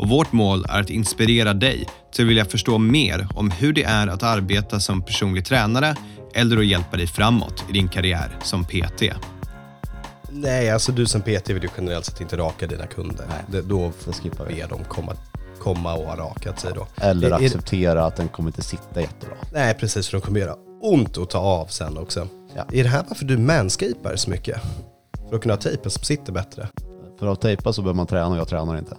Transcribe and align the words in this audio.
och 0.00 0.08
vårt 0.08 0.32
mål 0.32 0.66
är 0.68 0.80
att 0.80 0.90
inspirera 0.90 1.54
dig 1.54 1.86
till 2.12 2.24
att 2.24 2.28
vilja 2.30 2.44
förstå 2.44 2.78
mer 2.78 3.28
om 3.34 3.50
hur 3.50 3.72
det 3.72 3.82
är 3.84 4.06
att 4.06 4.22
arbeta 4.22 4.80
som 4.80 5.02
personlig 5.02 5.44
tränare 5.44 5.94
eller 6.34 6.56
att 6.58 6.66
hjälpa 6.66 6.96
dig 6.96 7.06
framåt 7.06 7.64
i 7.68 7.72
din 7.72 7.88
karriär 7.88 8.36
som 8.42 8.64
PT. 8.64 9.02
Nej, 10.32 10.70
alltså 10.70 10.92
du 10.92 11.06
som 11.06 11.20
PT 11.22 11.50
vill 11.50 11.62
ju 11.62 11.68
generellt 11.76 12.04
sett 12.04 12.20
inte 12.20 12.36
raka 12.36 12.66
dina 12.66 12.86
kunder. 12.86 13.24
Nej, 13.28 13.38
Det, 13.48 13.62
då 13.62 13.92
det 14.06 14.12
skippar 14.12 14.44
vi. 14.46 14.54
ber 14.54 14.68
de 14.68 14.84
komma, 14.84 15.12
komma 15.62 15.94
och 15.94 16.04
ha 16.06 16.16
rakat 16.16 16.60
sig 16.60 16.72
då. 16.74 16.86
Eller 16.96 17.30
är- 17.30 17.32
acceptera 17.44 18.04
att 18.04 18.16
den 18.16 18.28
kommer 18.28 18.48
inte 18.48 18.62
sitta 18.62 19.00
jättebra. 19.00 19.36
Nej, 19.52 19.74
precis. 19.74 20.08
För 20.08 20.18
de 20.18 20.20
kommer 20.26 20.40
göra 20.40 20.54
ont 20.82 21.18
att 21.18 21.30
ta 21.30 21.38
av 21.38 21.66
sen 21.66 21.98
också. 21.98 22.28
Ja. 22.56 22.64
Är 22.72 22.82
det 22.82 22.88
här 22.90 23.04
varför 23.08 23.24
du 23.24 23.38
manscapar 23.38 24.16
så 24.16 24.30
mycket? 24.30 24.60
För 25.28 25.36
att 25.36 25.42
kunna 25.42 25.54
ha 25.54 25.60
tejpen 25.60 25.90
som 25.90 26.02
sitter 26.04 26.32
bättre? 26.32 26.68
För 27.18 27.26
att 27.32 27.40
tejpa 27.40 27.72
så 27.72 27.82
behöver 27.82 27.96
man 27.96 28.06
träna 28.06 28.26
och 28.28 28.36
jag 28.36 28.48
tränar 28.48 28.78
inte. 28.78 28.96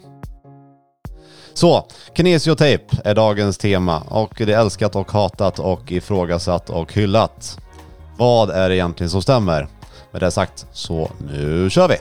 Så, 1.53 1.87
kinesiotejp 2.13 2.83
är 3.03 3.15
dagens 3.15 3.57
tema 3.57 3.99
och 3.99 4.33
det 4.37 4.53
är 4.53 4.59
älskat 4.59 4.95
och 4.95 5.11
hatat 5.11 5.59
och 5.59 5.91
ifrågasatt 5.91 6.69
och 6.69 6.93
hyllat. 6.93 7.59
Vad 8.17 8.49
är 8.49 8.69
det 8.69 8.75
egentligen 8.75 9.09
som 9.09 9.21
stämmer? 9.21 9.67
Med 10.11 10.21
det 10.21 10.31
sagt, 10.31 10.65
så 10.71 11.11
nu 11.31 11.69
kör 11.69 11.87
vi! 11.87 11.95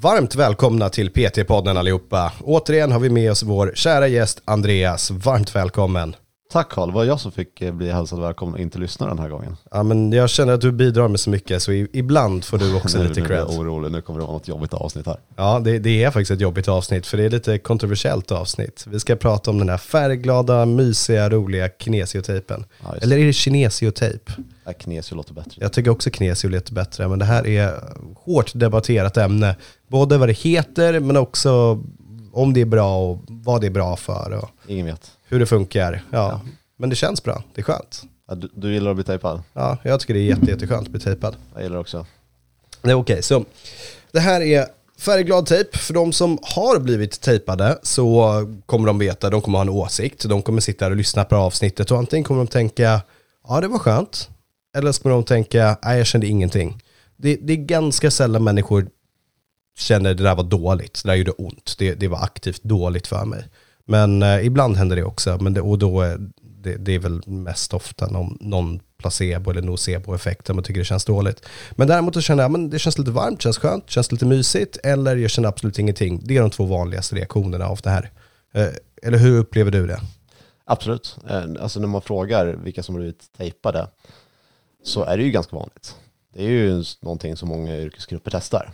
Varmt 0.00 0.34
välkomna 0.34 0.88
till 0.88 1.10
PT-podden 1.10 1.78
allihopa. 1.78 2.32
Återigen 2.44 2.92
har 2.92 3.00
vi 3.00 3.10
med 3.10 3.30
oss 3.30 3.42
vår 3.42 3.72
kära 3.74 4.08
gäst 4.08 4.42
Andreas. 4.44 5.10
Varmt 5.10 5.54
välkommen. 5.54 6.14
Tack 6.52 6.68
Karl, 6.68 6.90
var 6.90 7.04
jag 7.04 7.20
som 7.20 7.32
fick 7.32 7.60
eh, 7.62 7.74
bli 7.74 7.90
hälsad 7.90 8.20
välkommen 8.20 8.54
och 8.54 8.60
inte 8.60 8.78
lyssna 8.78 9.06
den 9.06 9.18
här 9.18 9.28
gången. 9.28 9.56
Ja, 9.70 9.82
men 9.82 10.12
jag 10.12 10.30
känner 10.30 10.52
att 10.52 10.60
du 10.60 10.72
bidrar 10.72 11.08
med 11.08 11.20
så 11.20 11.30
mycket 11.30 11.62
så 11.62 11.72
ibland 11.72 12.44
får 12.44 12.58
du 12.58 12.76
också 12.76 12.98
nu, 13.02 13.08
lite 13.08 13.20
nu 13.20 13.26
blir 13.26 13.36
jag 13.36 13.48
cred. 13.48 13.58
orolig, 13.60 13.92
nu 13.92 14.00
kommer 14.02 14.20
det 14.20 14.24
vara 14.26 14.34
något 14.34 14.48
jobbigt 14.48 14.74
avsnitt 14.74 15.06
här. 15.06 15.16
Ja, 15.36 15.60
det, 15.64 15.78
det 15.78 16.04
är 16.04 16.10
faktiskt 16.10 16.30
ett 16.30 16.40
jobbigt 16.40 16.68
avsnitt 16.68 17.06
för 17.06 17.16
det 17.16 17.24
är 17.24 17.30
lite 17.30 17.58
kontroversiellt 17.58 18.32
avsnitt. 18.32 18.84
Vi 18.88 19.00
ska 19.00 19.16
prata 19.16 19.50
om 19.50 19.58
den 19.58 19.68
här 19.68 19.78
färgglada, 19.78 20.66
mysiga, 20.66 21.30
roliga 21.30 21.68
kinesiotejpen. 21.78 22.64
Ja, 22.82 22.94
Eller 23.00 23.18
är 23.18 23.26
det 23.26 23.32
kinesiotejp? 23.32 24.32
det. 24.64 24.74
Kinesio 24.82 25.14
låter 25.14 25.34
bättre. 25.34 25.52
Jag 25.56 25.72
tycker 25.72 25.90
också 25.90 26.10
kinesio 26.10 26.48
lite 26.48 26.72
bättre, 26.72 27.08
men 27.08 27.18
det 27.18 27.24
här 27.24 27.46
är 27.46 27.74
hårt 28.16 28.52
debatterat 28.54 29.16
ämne. 29.16 29.56
Både 29.88 30.18
vad 30.18 30.28
det 30.28 30.38
heter, 30.38 31.00
men 31.00 31.16
också 31.16 31.82
om 32.32 32.54
det 32.54 32.60
är 32.60 32.64
bra 32.64 32.96
och 32.98 33.24
vad 33.28 33.60
det 33.60 33.66
är 33.66 33.70
bra 33.70 33.96
för 33.96 34.38
och 34.42 34.48
Ingen 34.66 34.86
vet. 34.86 35.10
Hur 35.28 35.38
det 35.40 35.46
funkar. 35.46 36.02
Ja. 36.10 36.40
Men 36.76 36.90
det 36.90 36.96
känns 36.96 37.22
bra, 37.22 37.42
det 37.54 37.60
är 37.60 37.64
skönt. 37.64 38.02
Ja, 38.28 38.34
Du, 38.34 38.48
du 38.54 38.72
gillar 38.72 38.90
att 38.90 38.96
bli 38.96 39.04
tejpad? 39.04 39.42
Ja, 39.52 39.78
jag 39.82 40.00
tycker 40.00 40.14
det 40.14 40.20
är 40.20 40.24
jätte, 40.24 40.46
jätteskönt 40.46 40.82
att 40.86 40.92
bli 40.92 41.00
tejpad. 41.00 41.36
Jag 41.54 41.62
gillar 41.62 41.78
också. 41.78 42.06
Det 42.82 42.90
är 42.90 42.94
okej, 42.94 43.22
så 43.22 43.44
det 44.12 44.20
här 44.20 44.40
är 44.40 44.66
färgglad 44.98 45.46
tejp. 45.46 45.78
För 45.78 45.94
de 45.94 46.12
som 46.12 46.38
har 46.42 46.78
blivit 46.78 47.20
tejpade 47.20 47.78
så 47.82 48.32
kommer 48.66 48.86
de 48.86 48.98
veta, 48.98 49.30
de 49.30 49.40
kommer 49.40 49.58
ha 49.58 49.62
en 49.62 49.68
åsikt. 49.68 50.28
De 50.28 50.42
kommer 50.42 50.60
sitta 50.60 50.84
här 50.84 50.90
och 50.90 50.96
lyssna 50.96 51.24
på 51.24 51.36
avsnittet 51.36 51.90
och 51.90 51.98
antingen 51.98 52.24
kommer 52.24 52.40
de 52.44 52.46
tänka, 52.46 53.00
ja 53.48 53.60
det 53.60 53.68
var 53.68 53.78
skönt. 53.78 54.28
Eller 54.76 54.92
så 54.92 55.02
kommer 55.02 55.14
de 55.14 55.24
tänka, 55.24 55.78
nej 55.84 55.98
jag 55.98 56.06
kände 56.06 56.26
ingenting. 56.26 56.82
Det, 57.16 57.36
det 57.42 57.52
är 57.52 57.56
ganska 57.56 58.10
sällan 58.10 58.44
människor 58.44 58.88
känner 59.78 60.14
det 60.14 60.22
där 60.22 60.34
var 60.34 60.44
dåligt, 60.44 61.00
det 61.04 61.08
där 61.10 61.16
gjorde 61.16 61.30
ont, 61.30 61.74
det, 61.78 61.94
det 61.94 62.08
var 62.08 62.18
aktivt 62.22 62.62
dåligt 62.62 63.06
för 63.06 63.24
mig. 63.24 63.44
Men 63.88 64.22
eh, 64.22 64.46
ibland 64.46 64.76
händer 64.76 64.96
det 64.96 65.04
också, 65.04 65.38
men 65.40 65.54
det, 65.54 65.60
och 65.60 65.78
då 65.78 66.00
är 66.00 66.18
det, 66.40 66.76
det 66.76 66.94
är 66.94 66.98
väl 66.98 67.28
mest 67.28 67.74
ofta 67.74 68.06
någon, 68.06 68.38
någon 68.40 68.80
placebo 68.98 69.50
eller 69.50 69.62
nocebo-effekt 69.62 70.46
där 70.46 70.54
man 70.54 70.64
tycker 70.64 70.80
det 70.80 70.84
känns 70.84 71.04
dåligt. 71.04 71.46
Men 71.72 71.88
däremot 71.88 72.14
så 72.14 72.20
känner 72.20 72.42
jag 72.42 72.64
att 72.64 72.70
det 72.70 72.78
känns 72.78 72.98
lite 72.98 73.10
varmt, 73.10 73.42
känns 73.42 73.58
skönt, 73.58 73.90
känns 73.90 74.12
lite 74.12 74.26
mysigt, 74.26 74.76
eller 74.76 75.16
jag 75.16 75.30
känner 75.30 75.48
absolut 75.48 75.78
ingenting. 75.78 76.20
Det 76.24 76.36
är 76.36 76.40
de 76.40 76.50
två 76.50 76.64
vanligaste 76.64 77.16
reaktionerna 77.16 77.66
av 77.66 77.80
det 77.82 77.90
här. 77.90 78.10
Eh, 78.54 78.68
eller 79.02 79.18
hur 79.18 79.38
upplever 79.38 79.70
du 79.70 79.86
det? 79.86 80.00
Absolut. 80.64 81.16
Eh, 81.28 81.44
alltså 81.60 81.80
när 81.80 81.86
man 81.88 82.02
frågar 82.02 82.46
vilka 82.46 82.82
som 82.82 82.94
har 82.94 83.00
blivit 83.00 83.24
tejpade 83.36 83.88
så 84.84 85.04
är 85.04 85.16
det 85.16 85.22
ju 85.22 85.30
ganska 85.30 85.56
vanligt. 85.56 85.96
Det 86.34 86.44
är 86.44 86.48
ju 86.48 86.84
någonting 87.00 87.36
som 87.36 87.48
många 87.48 87.76
yrkesgrupper 87.76 88.30
testar. 88.30 88.72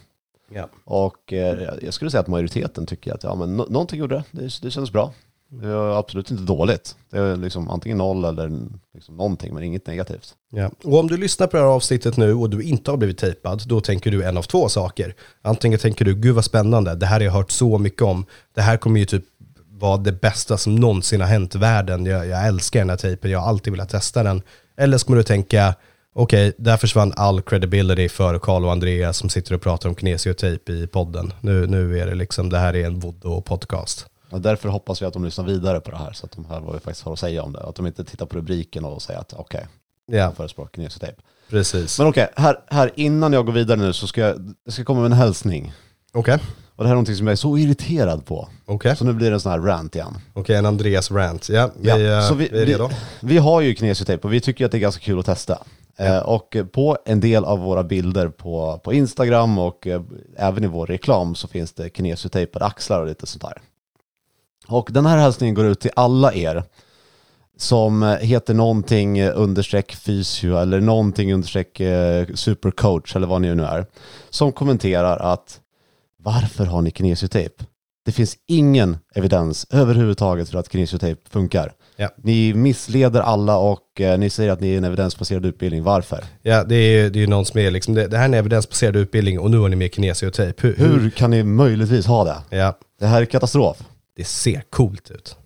Ja. 0.55 0.69
Och 0.85 1.33
eh, 1.33 1.69
jag 1.83 1.95
skulle 1.95 2.11
säga 2.11 2.21
att 2.21 2.27
majoriteten 2.29 2.87
tycker 2.87 3.15
att 3.15 3.23
ja, 3.23 3.35
men 3.35 3.57
nå- 3.57 3.67
någonting 3.71 3.99
gjorde 3.99 4.15
det, 4.15 4.41
det, 4.41 4.59
det 4.63 4.71
känns 4.71 4.93
bra. 4.93 5.13
Det 5.49 5.69
är 5.69 5.99
absolut 5.99 6.31
inte 6.31 6.43
dåligt. 6.43 6.97
Det 7.11 7.19
är 7.19 7.37
liksom 7.37 7.71
antingen 7.71 7.99
noll 7.99 8.25
eller 8.25 8.53
liksom 8.95 9.17
någonting 9.17 9.55
men 9.55 9.63
inget 9.63 9.87
negativt. 9.87 10.35
Ja. 10.51 10.71
Och 10.85 10.99
om 10.99 11.07
du 11.07 11.17
lyssnar 11.17 11.47
på 11.47 11.57
det 11.57 11.63
här 11.63 11.71
avsnittet 11.71 12.17
nu 12.17 12.35
och 12.35 12.51
du 12.51 12.63
inte 12.63 12.91
har 12.91 12.99
blivit 12.99 13.19
tejpad, 13.19 13.63
då 13.67 13.81
tänker 13.81 14.11
du 14.11 14.25
en 14.25 14.37
av 14.37 14.43
två 14.43 14.69
saker. 14.69 15.15
Antingen 15.43 15.79
tänker 15.79 16.05
du, 16.05 16.15
gud 16.15 16.35
vad 16.35 16.45
spännande, 16.45 16.95
det 16.95 17.07
här 17.07 17.21
har 17.21 17.25
jag 17.25 17.33
hört 17.33 17.51
så 17.51 17.79
mycket 17.79 18.03
om. 18.03 18.27
Det 18.55 18.63
här 18.63 18.77
kommer 18.77 19.01
ju 19.01 19.07
typ 19.07 19.25
vara 19.69 19.97
det 19.97 20.13
bästa 20.13 20.59
som 20.59 20.75
någonsin 20.75 21.21
har 21.21 21.29
hänt 21.29 21.55
i 21.55 21.59
världen. 21.59 22.07
Jag, 22.07 22.27
jag 22.27 22.47
älskar 22.47 22.81
den 22.81 22.91
här 22.91 22.97
tejpen, 22.97 23.31
jag 23.31 23.39
har 23.39 23.49
alltid 23.49 23.73
velat 23.73 23.89
testa 23.89 24.23
den. 24.23 24.43
Eller 24.77 24.99
så 24.99 25.07
kommer 25.07 25.17
du 25.17 25.23
tänka, 25.23 25.75
okej, 26.15 26.53
där 26.59 26.77
försvann 26.77 27.13
all 27.17 27.43
credibility 27.43 28.09
för 28.09 28.39
Karl 28.39 28.65
och 28.65 28.73
Andreas 28.73 29.17
som 29.17 29.29
sitter 29.29 29.55
och 29.55 29.63
pratar 29.63 29.89
om 29.89 29.97
kinesiotejp 29.97 30.73
i 30.73 30.87
podden. 30.87 31.33
Nu, 31.41 31.67
nu 31.67 31.99
är 32.01 32.07
det 32.07 32.15
liksom, 32.15 32.51
det 32.51 32.59
här 32.59 32.77
är 32.77 32.87
en 32.87 33.01
voodoo-podcast. 33.03 34.07
Och 34.31 34.41
därför 34.41 34.69
hoppas 34.69 35.03
vi 35.03 35.07
att 35.07 35.13
de 35.13 35.25
lyssnar 35.25 35.45
vidare 35.45 35.81
på 35.81 35.91
det 35.91 35.97
här 35.97 36.13
så 36.13 36.27
att 36.27 36.33
de 36.33 36.45
hör 36.45 36.61
vad 36.61 36.75
vi 36.75 36.81
faktiskt 36.81 37.05
har 37.05 37.13
att 37.13 37.19
säga 37.19 37.43
om 37.43 37.53
det. 37.53 37.61
Att 37.61 37.75
de 37.75 37.87
inte 37.87 38.05
tittar 38.05 38.27
på 38.27 38.37
rubriken 38.37 38.85
och 38.85 39.03
säger 39.03 39.21
att 39.21 39.33
okej, 39.37 39.67
Ja, 40.07 40.17
jag 40.17 40.37
förespråkar 40.37 40.71
kinesiotejp. 40.77 41.17
precis. 41.51 41.99
Men 41.99 42.09
okej, 42.09 42.29
här, 42.37 42.57
här 42.67 42.91
innan 42.97 43.33
jag 43.33 43.47
går 43.47 43.53
vidare 43.53 43.79
nu 43.79 43.93
så 43.93 44.07
ska 44.07 44.21
jag, 44.21 44.55
jag 44.65 44.75
ska 44.75 44.85
komma 44.85 45.01
med 45.01 45.07
en 45.13 45.19
hälsning. 45.19 45.73
Okej, 46.13 46.39
Och 46.77 46.85
det 46.85 46.89
här 46.89 46.91
är 46.91 46.95
någonting 46.95 47.17
som 47.17 47.27
jag 47.27 47.33
är 47.33 47.37
så 47.37 47.59
irriterad 47.59 48.27
på. 48.27 48.49
okej. 48.67 48.97
Så 48.97 49.05
nu 49.05 49.13
blir 49.13 49.31
det 49.31 49.37
en 49.37 49.41
sån 49.41 49.53
här 49.53 49.59
rant 49.59 49.95
igen. 49.95 50.15
Okej, 50.33 50.57
en 50.57 50.67
Andreas 50.67 51.11
rant. 51.11 51.49
Ja, 51.49 51.71
vi, 51.81 51.89
Ja, 51.89 52.19
eh, 52.19 52.29
så 52.29 52.35
vi- 52.35 52.49
vi 52.53 52.61
är 52.63 52.67
vi- 52.67 52.73
redo. 52.73 52.91
Vi 53.21 53.39
har 53.39 53.61
ju 53.61 53.75
kinesiotejp 53.75 54.23
och 54.29 54.33
vi 54.33 54.41
tycker 54.41 54.65
att 54.65 54.71
det 54.71 54.79
är 54.79 54.81
ganska 54.81 55.01
kul 55.05 55.19
att 55.19 55.27
testa. 55.27 55.59
Eh, 55.97 56.19
och 56.19 56.57
på 56.73 56.99
en 57.05 57.21
del 57.21 57.45
av 57.45 57.59
våra 57.59 57.85
bilder 57.85 58.29
på, 58.29 58.81
på 58.85 58.93
Instagram 58.93 59.59
och 59.59 59.87
eh, 59.87 60.03
även 60.37 60.65
i 60.65 60.67
vår 60.67 60.87
reklam 60.87 61.35
så 61.35 61.49
finns 61.49 61.73
det 61.73 61.97
kinesiotejpade 61.97 62.65
axlar 62.65 63.01
och 63.01 63.07
lite 63.07 63.27
sånt 63.27 63.43
där. 63.43 63.63
Och 64.67 64.89
den 64.93 65.07
här 65.07 65.19
hälsningen 65.19 65.55
går 65.55 65.67
ut 65.67 65.81
till 65.81 65.91
alla 65.97 66.35
er 66.35 66.65
som 67.57 68.03
eh, 68.03 68.17
heter 68.17 68.55
någonting 68.55 69.19
eh, 69.19 69.33
understreck 69.35 69.95
fysio 69.95 70.57
eller 70.57 70.81
någonting 70.81 71.35
understreck 71.35 71.81
eh, 71.81 72.27
supercoach 72.35 73.17
eller 73.17 73.27
vad 73.27 73.41
ni 73.41 73.55
nu 73.55 73.65
är. 73.65 73.87
Som 74.31 74.53
kommenterar 74.53 75.17
att 75.17 75.61
varför 76.19 76.65
har 76.65 76.83
ni 76.83 76.91
kinesiotejp? 76.91 77.65
Det 78.05 78.13
finns 78.13 78.37
ingen 78.47 78.99
evidens 79.15 79.67
överhuvudtaget 79.71 80.49
för 80.49 80.59
att 80.59 80.73
kinesiotejp 80.73 81.21
funkar. 81.31 81.73
Ja. 81.97 82.09
Ni 82.17 82.55
missleder 82.55 83.21
alla 83.21 83.57
och 83.59 84.01
eh, 84.01 84.19
ni 84.19 84.31
säger 84.31 84.53
att 84.53 84.61
ni 84.61 84.73
är 84.75 84.79
en 84.79 84.85
evidensbaserad 84.85 85.47
utbildning. 85.47 85.83
Varför? 85.83 86.25
Ja, 86.43 86.65
det 86.65 86.75
är 86.77 87.03
ju 87.03 87.11
det 87.11 87.19
är 87.19 87.21
ju 87.21 87.27
någon 87.27 87.45
som 87.47 87.61
är 87.61 87.71
liksom, 87.71 87.95
det, 87.95 88.07
det 88.07 88.17
här 88.17 88.25
är 88.25 88.29
en 88.29 88.35
evidensbaserad 88.35 88.97
utbildning 88.97 89.39
och 89.39 89.51
nu 89.51 89.59
har 89.59 89.69
ni 89.69 89.77
med 89.77 89.95
kinesiotejp. 89.95 90.63
Hur, 90.69 90.77
hur? 90.77 91.01
Hur 91.01 91.11
kan 91.11 91.31
ni 91.31 91.43
möjligtvis 91.43 92.07
ha 92.07 92.25
det? 92.25 92.57
Ja, 92.57 92.79
Det 93.01 93.07
här 93.07 93.23
är 93.23 93.27
katastrof. 93.27 93.77
det 94.17 94.25
ser 94.25 94.63
coolt 94.71 95.11
ut. 95.11 95.37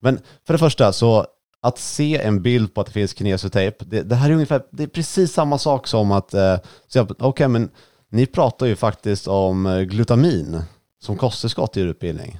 Men 0.00 0.18
för 0.46 0.54
det 0.54 0.58
första 0.58 0.92
så 0.92 1.26
att 1.62 1.78
se 1.78 2.16
en 2.22 2.42
bild 2.42 2.74
på 2.74 2.80
att 2.80 2.86
det 2.86 2.92
finns 2.92 3.16
kinesiotejp, 3.18 3.84
det, 3.84 4.02
det 4.02 4.14
här 4.14 4.30
är 4.30 4.34
ungefär, 4.34 4.62
det 4.72 4.82
är 4.82 4.86
precis 4.86 5.32
samma 5.32 5.58
sak 5.58 5.86
som 5.86 6.12
att, 6.12 6.34
eh, 6.34 6.56
säga, 6.92 7.06
okej 7.18 7.48
men 7.48 7.70
ni 8.10 8.26
pratar 8.26 8.66
ju 8.66 8.76
faktiskt 8.76 9.28
om 9.28 9.66
eh, 9.66 9.80
glutamin 9.80 10.62
som 11.02 11.16
kosttillskott 11.16 11.76
i 11.76 11.80
er 11.80 11.84
utbildning. 11.86 12.38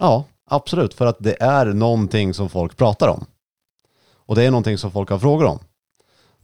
Ja, 0.00 0.24
absolut, 0.50 0.94
för 0.94 1.06
att 1.06 1.16
det 1.18 1.42
är 1.42 1.66
någonting 1.66 2.34
som 2.34 2.48
folk 2.48 2.76
pratar 2.76 3.08
om. 3.08 3.26
Och 4.12 4.36
det 4.36 4.42
är 4.42 4.50
någonting 4.50 4.78
som 4.78 4.90
folk 4.90 5.10
har 5.10 5.18
frågor 5.18 5.44
om. 5.44 5.58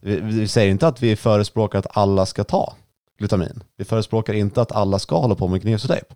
Vi, 0.00 0.20
vi 0.20 0.48
säger 0.48 0.70
inte 0.70 0.86
att 0.86 1.02
vi 1.02 1.16
förespråkar 1.16 1.78
att 1.78 1.96
alla 1.96 2.26
ska 2.26 2.44
ta 2.44 2.74
glutamin. 3.18 3.62
Vi 3.76 3.84
förespråkar 3.84 4.34
inte 4.34 4.62
att 4.62 4.72
alla 4.72 4.98
ska 4.98 5.18
hålla 5.18 5.34
på 5.34 5.48
med 5.48 5.62
kinesiotejp. 5.62 6.06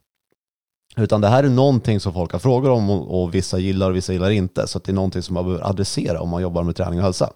Utan 0.96 1.20
det 1.20 1.28
här 1.28 1.44
är 1.44 1.48
någonting 1.48 2.00
som 2.00 2.12
folk 2.12 2.32
har 2.32 2.38
frågor 2.38 2.70
om 2.70 2.90
och, 2.90 3.22
och 3.22 3.34
vissa 3.34 3.58
gillar 3.58 3.90
och 3.90 3.96
vissa 3.96 4.12
gillar 4.12 4.30
inte. 4.30 4.66
Så 4.66 4.78
att 4.78 4.84
det 4.84 4.92
är 4.92 4.94
någonting 4.94 5.22
som 5.22 5.34
man 5.34 5.44
behöver 5.44 5.64
adressera 5.64 6.20
om 6.20 6.28
man 6.28 6.42
jobbar 6.42 6.62
med 6.62 6.76
träning 6.76 6.98
och 6.98 7.04
hälsa. 7.04 7.32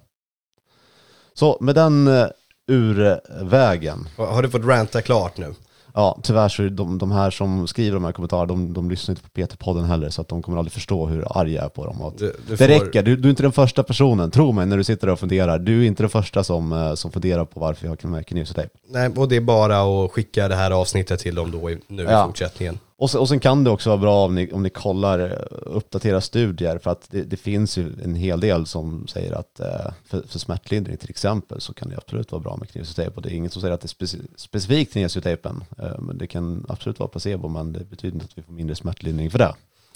Så 1.34 1.58
med 1.60 1.74
den 1.74 2.08
eh, 2.08 2.26
ur 2.66 3.20
vägen. 3.44 4.08
Har 4.16 4.42
du 4.42 4.50
fått 4.50 4.64
ranta 4.64 5.02
klart 5.02 5.36
nu? 5.36 5.54
Ja, 5.96 6.18
tyvärr 6.22 6.48
så 6.48 6.62
är 6.62 6.68
de, 6.70 6.98
de 6.98 7.12
här 7.12 7.30
som 7.30 7.66
skriver 7.66 7.94
de 7.94 8.04
här 8.04 8.12
kommentarerna, 8.12 8.46
de, 8.46 8.72
de 8.72 8.90
lyssnar 8.90 9.12
inte 9.12 9.22
på 9.22 9.40
PT-podden 9.40 9.84
heller, 9.84 10.10
så 10.10 10.20
att 10.20 10.28
de 10.28 10.42
kommer 10.42 10.58
aldrig 10.58 10.72
förstå 10.72 11.06
hur 11.06 11.38
arg 11.38 11.52
jag 11.54 11.64
är 11.64 11.68
på 11.68 11.84
dem. 11.86 12.02
Och 12.02 12.14
du 12.18 12.36
det 12.48 12.56
får- 12.56 12.64
räcker, 12.64 13.02
du, 13.02 13.16
du 13.16 13.28
är 13.28 13.30
inte 13.30 13.42
den 13.42 13.52
första 13.52 13.82
personen, 13.82 14.30
tro 14.30 14.52
mig 14.52 14.66
när 14.66 14.76
du 14.76 14.84
sitter 14.84 15.06
där 15.06 15.12
och 15.12 15.18
funderar. 15.20 15.58
Du 15.58 15.82
är 15.82 15.86
inte 15.86 16.02
den 16.02 16.10
första 16.10 16.44
som, 16.44 16.72
eh, 16.72 16.94
som 16.94 17.12
funderar 17.12 17.44
på 17.44 17.60
varför 17.60 17.86
jag 17.86 18.04
med 18.04 18.24
kinesiotejp. 18.28 18.70
Nej, 18.88 19.10
och 19.16 19.28
det 19.28 19.36
är 19.36 19.40
bara 19.40 20.04
att 20.04 20.10
skicka 20.12 20.48
det 20.48 20.54
här 20.54 20.70
avsnittet 20.70 21.20
till 21.20 21.34
dem 21.34 21.50
då 21.50 21.70
nu 21.88 22.02
i 22.02 22.06
Ja. 22.06 22.26
fortsättningen. 22.26 22.78
Och 22.96 23.10
sen, 23.10 23.20
och 23.20 23.28
sen 23.28 23.40
kan 23.40 23.64
det 23.64 23.70
också 23.70 23.88
vara 23.90 23.98
bra 23.98 24.24
om 24.24 24.34
ni, 24.34 24.52
om 24.52 24.62
ni 24.62 24.70
kollar, 24.70 25.18
eh, 25.18 25.56
uppdaterar 25.76 26.20
studier, 26.20 26.78
för 26.78 26.90
att 26.90 27.06
det, 27.10 27.22
det 27.22 27.36
finns 27.36 27.78
ju 27.78 27.92
en 28.04 28.14
hel 28.14 28.40
del 28.40 28.66
som 28.66 29.06
säger 29.06 29.32
att 29.32 29.60
eh, 29.60 29.92
för, 30.04 30.22
för 30.28 30.38
smärtlindring 30.38 30.96
till 30.96 31.10
exempel 31.10 31.60
så 31.60 31.74
kan 31.74 31.88
det 31.88 31.96
absolut 31.96 32.32
vara 32.32 32.42
bra 32.42 32.56
med 32.56 32.68
kinesiotejp. 32.72 33.16
Och 33.16 33.22
det 33.22 33.28
är 33.28 33.34
inget 33.36 33.52
som 33.52 33.62
säger 33.62 33.74
att 33.74 33.80
det 33.80 33.86
är 33.86 34.04
speci- 34.06 34.26
specifikt 34.36 34.92
kinesiotejpen, 34.94 35.64
eh, 35.78 35.98
men 35.98 36.18
det 36.18 36.26
kan 36.26 36.66
absolut 36.68 36.98
vara 36.98 37.08
placebo, 37.08 37.48
men 37.48 37.72
det 37.72 37.84
betyder 37.90 38.14
inte 38.14 38.24
att 38.24 38.38
vi 38.38 38.42
får 38.42 38.52
mindre 38.52 38.76
smärtlindring 38.76 39.30
för 39.30 39.38
det. 39.38 39.54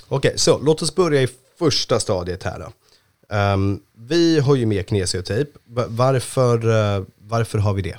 Okej, 0.09 0.33
så 0.37 0.59
låt 0.59 0.83
oss 0.83 0.94
börja 0.94 1.23
i 1.23 1.29
första 1.59 2.01
stadiet 2.01 2.43
här 2.43 2.59
då. 2.59 2.73
Ehm, 3.37 3.81
vi 3.94 4.41
har 4.41 4.55
ju 4.55 4.67
med 4.67 4.89
kinesiotejp. 4.89 5.51
Va- 5.65 5.87
Varför, 5.89 6.69
eh, 6.97 7.05
varför 7.19 7.59
har 7.59 7.75
vi 7.75 7.83
det? 7.83 7.97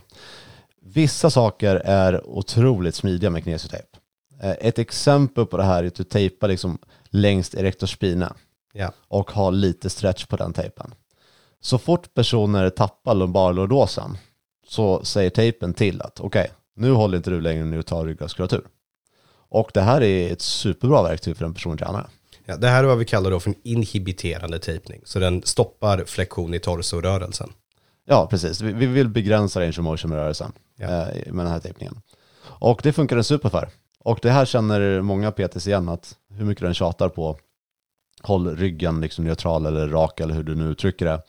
Vissa 0.81 1.29
saker 1.29 1.75
är 1.75 2.27
otroligt 2.29 2.95
smidiga 2.95 3.29
med 3.29 3.43
kinesiotejp. 3.43 3.87
Eh, 4.41 4.55
Ett 4.59 4.79
exempel 4.79 5.45
på 5.45 5.57
det 5.57 5.63
här 5.63 5.83
är 5.83 5.87
att 5.87 5.95
du 5.95 6.03
tejpar 6.03 6.47
liksom 6.47 6.77
längst 7.09 7.53
erector 7.53 7.87
spina 7.87 8.35
Ja. 8.73 8.91
och 9.07 9.31
har 9.31 9.51
lite 9.51 9.89
stretch 9.89 10.25
på 10.25 10.35
den 10.37 10.53
tejpen. 10.53 10.93
Så 11.61 11.77
fort 11.77 12.13
personer 12.13 12.69
tappar 12.69 13.15
lumbarlordosen 13.15 14.17
så 14.67 15.03
säger 15.05 15.29
tejpen 15.29 15.73
till 15.73 16.01
att 16.01 16.19
okej, 16.19 16.51
nu 16.75 16.91
håller 16.91 17.17
inte 17.17 17.29
du 17.29 17.41
längre 17.41 17.65
neutral 17.65 18.05
ryggmuskulatur. 18.05 18.61
Och 19.51 19.71
det 19.73 19.81
här 19.81 20.01
är 20.03 20.33
ett 20.33 20.41
superbra 20.41 21.03
verktyg 21.03 21.37
för 21.37 21.45
en 21.45 21.53
personlig 21.53 21.79
tränare. 21.79 22.07
Ja, 22.45 22.57
det 22.57 22.67
här 22.67 22.83
är 22.83 22.87
vad 22.87 22.97
vi 22.97 23.05
kallar 23.05 23.31
då 23.31 23.39
för 23.39 23.49
en 23.49 23.55
inhibiterande 23.63 24.59
tejpning. 24.59 25.01
Så 25.05 25.19
den 25.19 25.43
stoppar 25.43 26.03
flexion 26.05 26.53
i 26.53 26.59
torsorörelsen. 26.59 27.49
Ja, 28.05 28.27
precis. 28.29 28.61
Vi, 28.61 28.73
vi 28.73 28.85
vill 28.85 29.07
begränsa 29.09 29.59
range 29.59 29.69
of 29.69 29.77
motion 29.77 30.09
med 30.09 30.19
rörelsen 30.19 30.51
Ja. 30.75 30.87
eh, 30.87 31.33
med 31.33 31.45
den 31.45 31.51
här 31.53 31.59
tejpningen. 31.59 32.01
Och 32.41 32.79
det 32.83 32.93
funkar 32.93 33.15
den 33.15 33.23
super 33.23 33.49
för. 33.49 33.69
Och 34.03 34.19
det 34.21 34.29
här 34.29 34.45
känner 34.45 35.01
många 35.01 35.31
PTs 35.31 35.67
igen, 35.67 35.89
att 35.89 36.15
hur 36.29 36.45
mycket 36.45 36.63
den 36.63 36.73
tjatar 36.73 37.09
på 37.09 37.37
håll 38.23 38.55
ryggen 38.55 39.01
liksom 39.01 39.25
neutral 39.25 39.65
eller 39.65 39.87
rak 39.87 40.19
eller 40.19 40.33
hur 40.33 40.43
du 40.43 40.55
nu 40.55 40.65
uttrycker 40.65 41.05
det, 41.05 41.21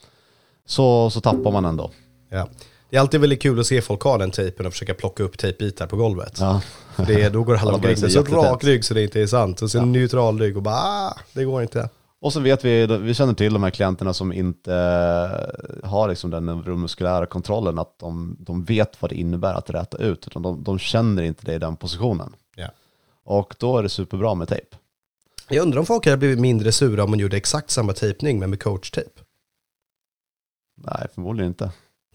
så, 0.65 1.09
så 1.09 1.21
tappar 1.21 1.51
man 1.51 1.65
ändå. 1.65 1.91
Ja. 2.29 2.47
Det 2.89 2.97
är 2.97 3.01
alltid 3.01 3.21
väldigt 3.21 3.41
kul 3.41 3.59
att 3.59 3.65
se 3.65 3.81
folk 3.81 4.01
ha 4.01 4.17
den 4.17 4.31
tejpen 4.31 4.65
och 4.65 4.71
försöka 4.71 4.93
plocka 4.93 5.23
upp 5.23 5.37
tejpbitar 5.37 5.87
på 5.87 5.95
golvet. 5.95 6.37
Ja. 6.39 6.61
Det 7.07 7.29
då 7.29 7.43
går 7.43 7.55
alla 7.61 7.77
med 7.77 7.99
ser 7.99 8.07
så 8.07 8.23
rak 8.23 8.63
rygg 8.63 8.85
så 8.85 8.93
det 8.93 9.03
inte 9.03 9.21
är 9.21 9.27
sant. 9.27 9.61
Och 9.61 9.71
så 9.71 9.79
en 9.79 9.91
neutral 9.91 10.39
rygg 10.39 10.57
och 10.57 10.63
bara 10.63 10.75
ah, 10.75 11.17
det 11.33 11.43
går 11.43 11.61
inte. 11.61 11.89
Och 12.21 12.33
så 12.33 12.39
vet 12.39 12.65
vi, 12.65 12.85
vi 12.85 13.13
känner 13.13 13.33
till 13.33 13.53
de 13.53 13.63
här 13.63 13.69
klienterna 13.69 14.13
som 14.13 14.33
inte 14.33 14.73
har 15.83 16.07
liksom 16.09 16.29
den 16.29 16.45
neuromuskulära 16.45 17.25
kontrollen, 17.25 17.79
att 17.79 17.99
de, 17.99 18.37
de 18.39 18.63
vet 18.63 19.01
vad 19.01 19.11
det 19.11 19.15
innebär 19.15 19.53
att 19.53 19.69
räta 19.69 19.97
ut, 19.97 20.27
utan 20.27 20.41
de, 20.41 20.63
de 20.63 20.79
känner 20.79 21.23
inte 21.23 21.45
det 21.45 21.53
i 21.53 21.59
den 21.59 21.75
positionen. 21.75 22.33
Och 23.31 23.55
då 23.59 23.77
är 23.77 23.83
det 23.83 23.89
superbra 23.89 24.35
med 24.35 24.47
tejp. 24.47 24.77
Jag 25.49 25.61
undrar 25.63 25.79
om 25.79 25.85
folk 25.85 26.05
hade 26.05 26.17
blivit 26.17 26.39
mindre 26.39 26.71
sura 26.71 27.03
om 27.03 27.09
man 27.09 27.19
gjorde 27.19 27.37
exakt 27.37 27.69
samma 27.69 27.93
tejpning 27.93 28.39
men 28.39 28.49
med 28.49 28.63
coachtejp. 28.63 29.09
Nej, 30.77 31.07
förmodligen 31.13 31.47
inte. 31.51 31.63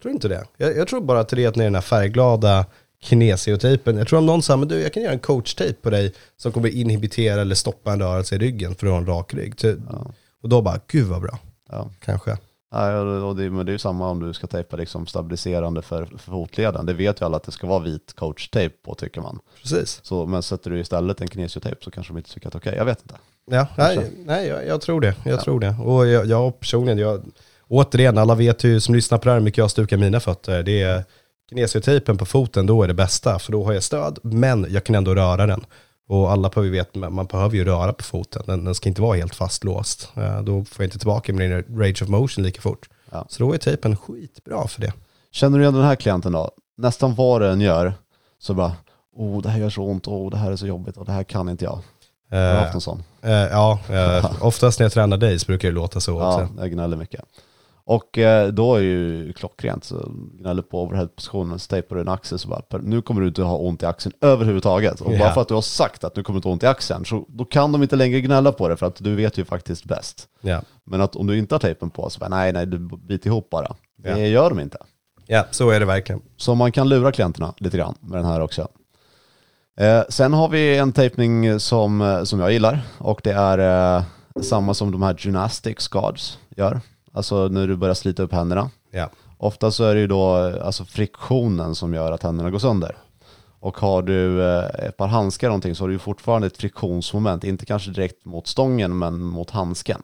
Tror 0.01 0.09
du 0.09 0.13
inte 0.13 0.27
det? 0.27 0.47
Jag, 0.57 0.77
jag 0.77 0.87
tror 0.87 1.01
bara 1.01 1.19
att 1.19 1.29
det 1.29 1.43
är 1.43 1.47
att 1.47 1.53
den 1.53 1.75
här 1.75 1.81
färgglada 1.81 2.65
kinesiotejpen. 3.01 3.97
Jag 3.97 4.07
tror 4.07 4.19
om 4.19 4.25
någon 4.25 4.41
sa, 4.41 4.57
men 4.57 4.67
du 4.67 4.79
jag 4.81 4.93
kan 4.93 5.03
göra 5.03 5.13
en 5.13 5.19
coachtejp 5.19 5.81
på 5.81 5.89
dig 5.89 6.13
som 6.35 6.51
kommer 6.51 6.69
inhibitera 6.69 7.41
eller 7.41 7.55
stoppa 7.55 7.93
en 7.93 7.99
rörelse 8.01 8.35
i 8.35 8.37
ryggen 8.37 8.75
för 8.75 8.87
att 8.87 8.91
ha 8.93 8.97
en 8.99 9.05
rak 9.05 9.33
rygg. 9.33 9.59
Så- 9.59 9.67
Ja. 9.67 10.11
Och 10.41 10.49
då 10.49 10.61
bara, 10.61 10.79
gud 10.87 11.07
vad 11.07 11.21
bra, 11.21 11.39
Ja. 11.69 11.89
kanske. 11.99 12.37
Ja, 12.71 12.99
och 13.01 13.35
det, 13.35 13.49
men 13.49 13.65
det 13.65 13.69
är 13.69 13.73
ju 13.73 13.79
samma 13.79 14.09
om 14.09 14.19
du 14.19 14.33
ska 14.33 14.47
tejpa 14.47 14.75
liksom 14.75 15.07
stabiliserande 15.07 15.81
för, 15.81 16.05
för 16.05 16.31
fotleden. 16.31 16.85
Det 16.85 16.93
vet 16.93 17.21
ju 17.21 17.25
alla 17.25 17.37
att 17.37 17.43
det 17.43 17.51
ska 17.51 17.67
vara 17.67 17.79
vit 17.79 18.13
coachtejp 18.15 18.75
på 18.85 18.95
tycker 18.95 19.21
man. 19.21 19.39
Precis. 19.61 19.99
Så, 20.03 20.25
men 20.25 20.43
sätter 20.43 20.69
du 20.69 20.79
istället 20.79 21.21
en 21.21 21.27
kinesiotejp 21.27 21.83
så 21.83 21.91
kanske 21.91 22.13
de 22.13 22.17
inte 22.17 22.33
tycker 22.33 22.47
att 22.47 22.55
okej, 22.55 22.73
jag 22.77 22.85
vet 22.85 23.01
inte. 23.01 23.15
Ja, 23.51 23.67
nej, 23.77 24.11
nej 24.25 24.47
jag, 24.47 24.67
jag 24.67 24.81
tror 24.81 25.01
det. 25.01 25.15
Jag 25.25 25.41
tror 25.41 25.59
det. 25.59 25.75
Och 25.83 26.07
jag, 26.07 26.25
jag 26.25 26.59
personligen, 26.59 26.97
jag, 26.97 27.23
återigen, 27.67 28.17
alla 28.17 28.35
vet 28.35 28.63
ju 28.63 28.79
som 28.79 28.95
lyssnar 28.95 29.17
på 29.17 29.25
det 29.25 29.31
här 29.31 29.37
hur 29.37 29.45
mycket 29.45 29.57
jag 29.57 29.71
stukar 29.71 29.97
mina 29.97 30.19
fötter. 30.19 30.63
Det 30.63 30.81
är 30.81 31.03
kinesiotejpen 31.49 32.17
på 32.17 32.25
foten, 32.25 32.65
då 32.65 32.83
är 32.83 32.87
det 32.87 32.93
bästa. 32.93 33.39
För 33.39 33.51
då 33.51 33.63
har 33.63 33.73
jag 33.73 33.83
stöd, 33.83 34.19
men 34.23 34.67
jag 34.69 34.83
kan 34.83 34.95
ändå 34.95 35.15
röra 35.15 35.47
den. 35.47 35.65
Och 36.07 36.31
alla 36.31 36.49
behöver 36.49 36.71
veta, 36.71 37.09
man 37.09 37.25
behöver 37.25 37.55
ju 37.55 37.63
röra 37.65 37.93
på 37.93 38.03
foten. 38.03 38.43
Den, 38.45 38.65
den 38.65 38.75
ska 38.75 38.89
inte 38.89 39.01
vara 39.01 39.17
helt 39.17 39.35
fastlåst. 39.35 40.11
Eh, 40.15 40.41
Då 40.41 40.63
får 40.65 40.83
jag 40.83 40.87
inte 40.87 40.97
tillbaka 40.99 41.33
min 41.33 41.51
range 41.77 41.97
of 42.01 42.07
motion 42.09 42.43
lika 42.43 42.61
fort. 42.61 42.89
Ja. 43.11 43.25
Så 43.29 43.43
då 43.43 43.53
är 43.53 43.57
tejpen 43.57 43.97
skitbra 43.97 44.67
för 44.67 44.81
det. 44.81 44.93
Känner 45.31 45.57
du 45.57 45.63
igen 45.63 45.73
den 45.73 45.83
här 45.83 45.95
klienten 45.95 46.31
då? 46.31 46.51
Nästan 46.77 47.15
vad 47.15 47.41
den 47.41 47.61
gör 47.61 47.93
så 48.39 48.53
bara, 48.53 48.71
oh 49.15 49.41
det 49.41 49.49
här 49.49 49.59
gör 49.59 49.69
så 49.69 49.83
ont, 49.83 50.07
oh 50.07 50.31
det 50.31 50.37
här 50.37 50.51
är 50.51 50.55
så 50.55 50.67
jobbigt 50.67 50.97
och 50.97 51.05
det 51.05 51.11
här 51.11 51.23
kan 51.23 51.49
inte 51.49 51.65
jag. 51.65 51.71
Har 52.31 52.37
du 52.37 52.37
Eh, 52.37 52.59
haft 52.59 52.73
en 52.73 52.81
sån? 52.81 53.03
eh, 53.21 53.31
ja, 53.31 53.79
eh, 53.89 54.31
oftast 54.45 54.79
när 54.79 54.85
jag 54.85 54.91
tränar 54.91 55.17
dig 55.17 55.39
så 55.39 55.45
brukar 55.45 55.67
det 55.67 55.73
låta 55.75 55.99
så 55.99 56.11
Ja, 56.11 56.41
också. 56.43 56.53
jag 56.59 56.71
gnäller 56.71 56.97
mycket. 56.97 57.21
Och 57.89 58.17
eh, 58.17 58.47
då 58.47 58.75
är 58.75 58.79
ju 58.81 59.33
klockrent, 59.33 59.83
så 59.83 60.11
gnäller 60.39 60.61
på 60.61 60.83
overhead-positionen, 60.83 61.59
så 61.59 61.67
tejpar 61.67 61.95
du 61.95 62.01
en 62.01 62.07
axel 62.09 62.39
så 62.39 62.47
bara, 62.47 62.61
"Per, 62.61 62.79
nu 62.79 63.01
kommer 63.01 63.21
du 63.21 63.27
inte 63.27 63.41
ha 63.43 63.57
ont 63.57 63.83
i 63.83 63.85
axeln 63.85 64.15
överhuvudtaget. 64.21 65.01
Och 65.01 65.13
Ja. 65.13 65.19
bara 65.19 65.33
för 65.33 65.41
att 65.41 65.47
du 65.47 65.53
har 65.53 65.61
sagt 65.61 66.03
att 66.03 66.15
nu 66.15 66.23
kommer 66.23 66.35
du 66.35 66.37
inte 66.39 66.47
ha 66.47 66.53
ont 66.53 66.63
i 66.63 66.67
axeln, 66.67 67.05
så 67.05 67.25
då 67.29 67.45
kan 67.45 67.71
de 67.71 67.83
inte 67.83 67.95
längre 67.95 68.21
gnälla 68.21 68.51
på 68.51 68.67
det 68.69 68.77
för 68.77 68.85
att 68.85 68.95
du 69.03 69.15
vet 69.15 69.37
ju 69.37 69.45
faktiskt 69.45 69.85
bäst. 69.85 70.27
Ja. 70.41 70.61
Men 70.83 71.01
att 71.01 71.15
om 71.15 71.27
du 71.27 71.37
inte 71.37 71.55
har 71.55 71.59
tejpen 71.59 71.89
på, 71.89 72.09
så 72.09 72.19
bara, 72.19 72.29
nej, 72.29 72.53
nej, 72.53 72.65
du 72.65 72.77
biter 72.79 73.27
ihop 73.27 73.49
bara. 73.49 73.75
Det 73.97 74.09
Ja. 74.09 74.17
gör 74.17 74.49
de 74.49 74.59
inte. 74.59 74.77
ja, 75.27 75.45
så 75.51 75.69
är 75.69 75.79
det 75.79 75.85
verkligen. 75.85 76.21
Så 76.37 76.55
man 76.55 76.71
kan 76.71 76.89
lura 76.89 77.11
klienterna 77.11 77.53
lite 77.57 77.77
grann 77.77 77.95
med 77.99 78.17
den 78.19 78.25
här 78.25 78.41
också. 78.41 78.67
Eh, 79.79 80.01
sen 80.09 80.33
har 80.33 80.49
vi 80.49 80.77
en 80.77 80.91
tejpning 80.91 81.59
som, 81.59 82.01
eh, 82.01 82.23
som 82.23 82.39
jag 82.39 82.51
gillar 82.51 82.79
och 82.97 83.21
det 83.23 83.31
är 83.31 83.97
eh, 83.97 84.03
samma 84.41 84.73
som 84.73 84.91
de 84.91 85.01
här 85.01 85.15
gymnastics 85.19 85.87
guards 85.87 86.39
gör. 86.57 86.81
Alltså 87.17 87.47
när 87.47 87.67
du 87.67 87.75
börjar 87.75 87.95
slita 87.95 88.23
upp 88.23 88.33
händerna. 88.33 88.69
Ja. 88.91 89.09
Ofta 89.37 89.71
så 89.71 89.83
är 89.83 89.95
det 89.95 90.01
ju 90.01 90.07
då 90.07 90.33
alltså 90.63 90.85
friktionen 90.85 91.75
som 91.75 91.93
gör 91.93 92.11
att 92.11 92.23
händerna 92.23 92.49
går 92.49 92.59
sönder. 92.59 92.97
Och 93.59 93.77
har 93.77 94.01
du 94.01 94.43
eh, 94.43 94.65
ett 94.87 94.97
par 94.97 95.07
handskar 95.07 95.47
eller 95.47 95.51
någonting 95.51 95.75
så 95.75 95.83
har 95.83 95.87
du 95.87 95.95
ju 95.95 95.99
fortfarande 95.99 96.47
ett 96.47 96.57
friktionsmoment, 96.57 97.43
inte 97.43 97.65
kanske 97.65 97.91
direkt 97.91 98.25
mot 98.25 98.47
stången 98.47 98.97
men 98.97 99.21
mot 99.21 99.49
handsken. 99.49 100.01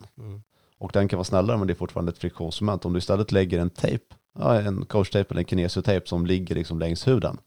Och 0.80 0.92
den 0.94 1.08
kan 1.08 1.18
vara 1.18 1.24
snällare 1.24 1.58
men 1.58 1.68
det 1.68 1.74
är 1.74 1.76
fortfarande 1.76 2.12
ett 2.12 2.18
friktionsmoment. 2.18 2.86
Om 2.86 2.94
du 2.94 3.00
istället 3.00 3.32
lägger 3.32 3.60
en 3.60 3.70
tejp, 3.70 4.04
ja, 4.40 4.62
en 4.62 4.86
coachtejp 4.86 5.32
eller 5.32 5.42
en 5.42 5.48
kinesiotejp 5.48 6.08
som 6.08 6.26
ligger 6.26 6.56
liksom 6.56 6.80
längs 6.80 7.08
huden, 7.08 7.38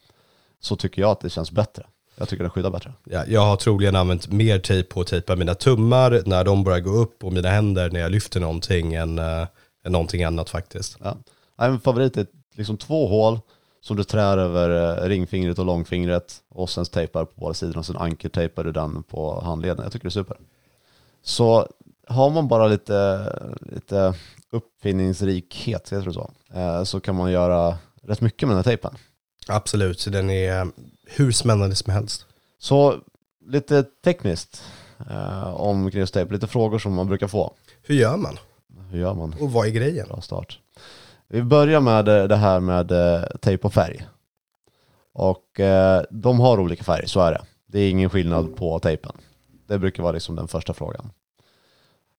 så 0.60 0.76
tycker 0.76 1.02
jag 1.02 1.10
att 1.10 1.20
det 1.20 1.30
känns 1.30 1.50
bättre. 1.52 1.86
Jag 2.18 2.28
tycker 2.28 2.44
den 2.44 2.50
skyddar 2.50 2.70
bättre. 2.70 2.92
Ja, 3.04 3.24
jag 3.26 3.40
har 3.40 3.56
troligen 3.56 3.96
använt 3.96 4.28
mer 4.32 4.58
tejp 4.58 4.88
på 4.88 5.00
att 5.00 5.06
tejpa 5.06 5.36
mina 5.36 5.54
tummar 5.54 6.22
när 6.26 6.44
de 6.44 6.64
börjar 6.64 6.80
gå 6.80 6.90
upp 6.90 7.24
och 7.24 7.32
mina 7.32 7.48
händer 7.48 7.90
när 7.90 8.00
jag 8.00 8.12
lyfter 8.12 8.40
någonting 8.40 8.94
än, 8.94 9.18
äh, 9.18 9.46
än 9.84 9.92
någonting 9.92 10.24
annat 10.24 10.50
faktiskt. 10.50 10.96
Ja. 11.02 11.16
Min 11.68 11.80
favorit 11.80 12.16
är 12.16 12.26
liksom 12.54 12.76
två 12.76 13.06
hål 13.06 13.40
som 13.80 13.96
du 13.96 14.04
trär 14.04 14.38
över 14.38 14.98
eh, 15.04 15.08
ringfingret 15.08 15.58
och 15.58 15.66
långfingret 15.66 16.34
och 16.48 16.70
sen 16.70 16.84
tejpar 16.84 17.24
på 17.24 17.32
båda 17.40 17.54
sidorna 17.54 17.78
och 17.78 17.86
sen 17.86 17.96
ankertejpar 17.96 18.64
du 18.64 18.72
den 18.72 19.02
på 19.02 19.40
handleden. 19.40 19.82
Jag 19.82 19.92
tycker 19.92 20.04
det 20.04 20.08
är 20.08 20.10
super. 20.10 20.36
Så 21.22 21.68
har 22.08 22.30
man 22.30 22.48
bara 22.48 22.66
lite, 22.66 23.28
lite 23.60 24.14
uppfinningsrikhet, 24.50 25.92
heter 25.92 26.06
det 26.06 26.12
så, 26.12 26.30
eh, 26.54 26.84
så 26.84 27.00
kan 27.00 27.14
man 27.14 27.32
göra 27.32 27.78
rätt 28.02 28.20
mycket 28.20 28.48
med 28.48 28.56
den 28.56 28.64
här 28.64 28.70
tejpen. 28.70 28.94
Absolut, 29.48 30.00
så 30.00 30.10
den 30.10 30.30
är 30.30 30.66
hur 31.06 31.32
spännande 31.32 31.76
som 31.76 31.92
helst. 31.92 32.26
Så 32.58 33.00
lite 33.46 33.82
tekniskt 33.82 34.64
eh, 35.10 35.54
om 35.54 35.90
kinesiotejp, 35.90 36.32
lite 36.32 36.46
frågor 36.46 36.78
som 36.78 36.94
man 36.94 37.06
brukar 37.06 37.28
få. 37.28 37.54
Hur 37.82 37.94
gör 37.94 38.16
man? 38.16 38.38
Hur 38.90 38.98
gör 38.98 39.14
man? 39.14 39.34
Och 39.40 39.52
vad 39.52 39.66
är 39.66 39.70
grejen? 39.70 40.08
Bra 40.08 40.20
start. 40.20 40.60
Vi 41.28 41.42
börjar 41.42 41.80
med 41.80 42.08
eh, 42.08 42.24
det 42.24 42.36
här 42.36 42.60
med 42.60 42.92
eh, 42.92 43.22
tejp 43.40 43.66
och 43.66 43.74
färg. 43.74 44.06
Och 45.12 45.60
eh, 45.60 46.02
de 46.10 46.40
har 46.40 46.60
olika 46.60 46.84
färg, 46.84 47.08
så 47.08 47.20
är 47.20 47.32
det. 47.32 47.42
Det 47.66 47.80
är 47.80 47.90
ingen 47.90 48.10
skillnad 48.10 48.56
på 48.56 48.78
tejpen. 48.78 49.12
Det 49.66 49.78
brukar 49.78 50.02
vara 50.02 50.12
liksom 50.12 50.36
den 50.36 50.48
första 50.48 50.74
frågan. 50.74 51.10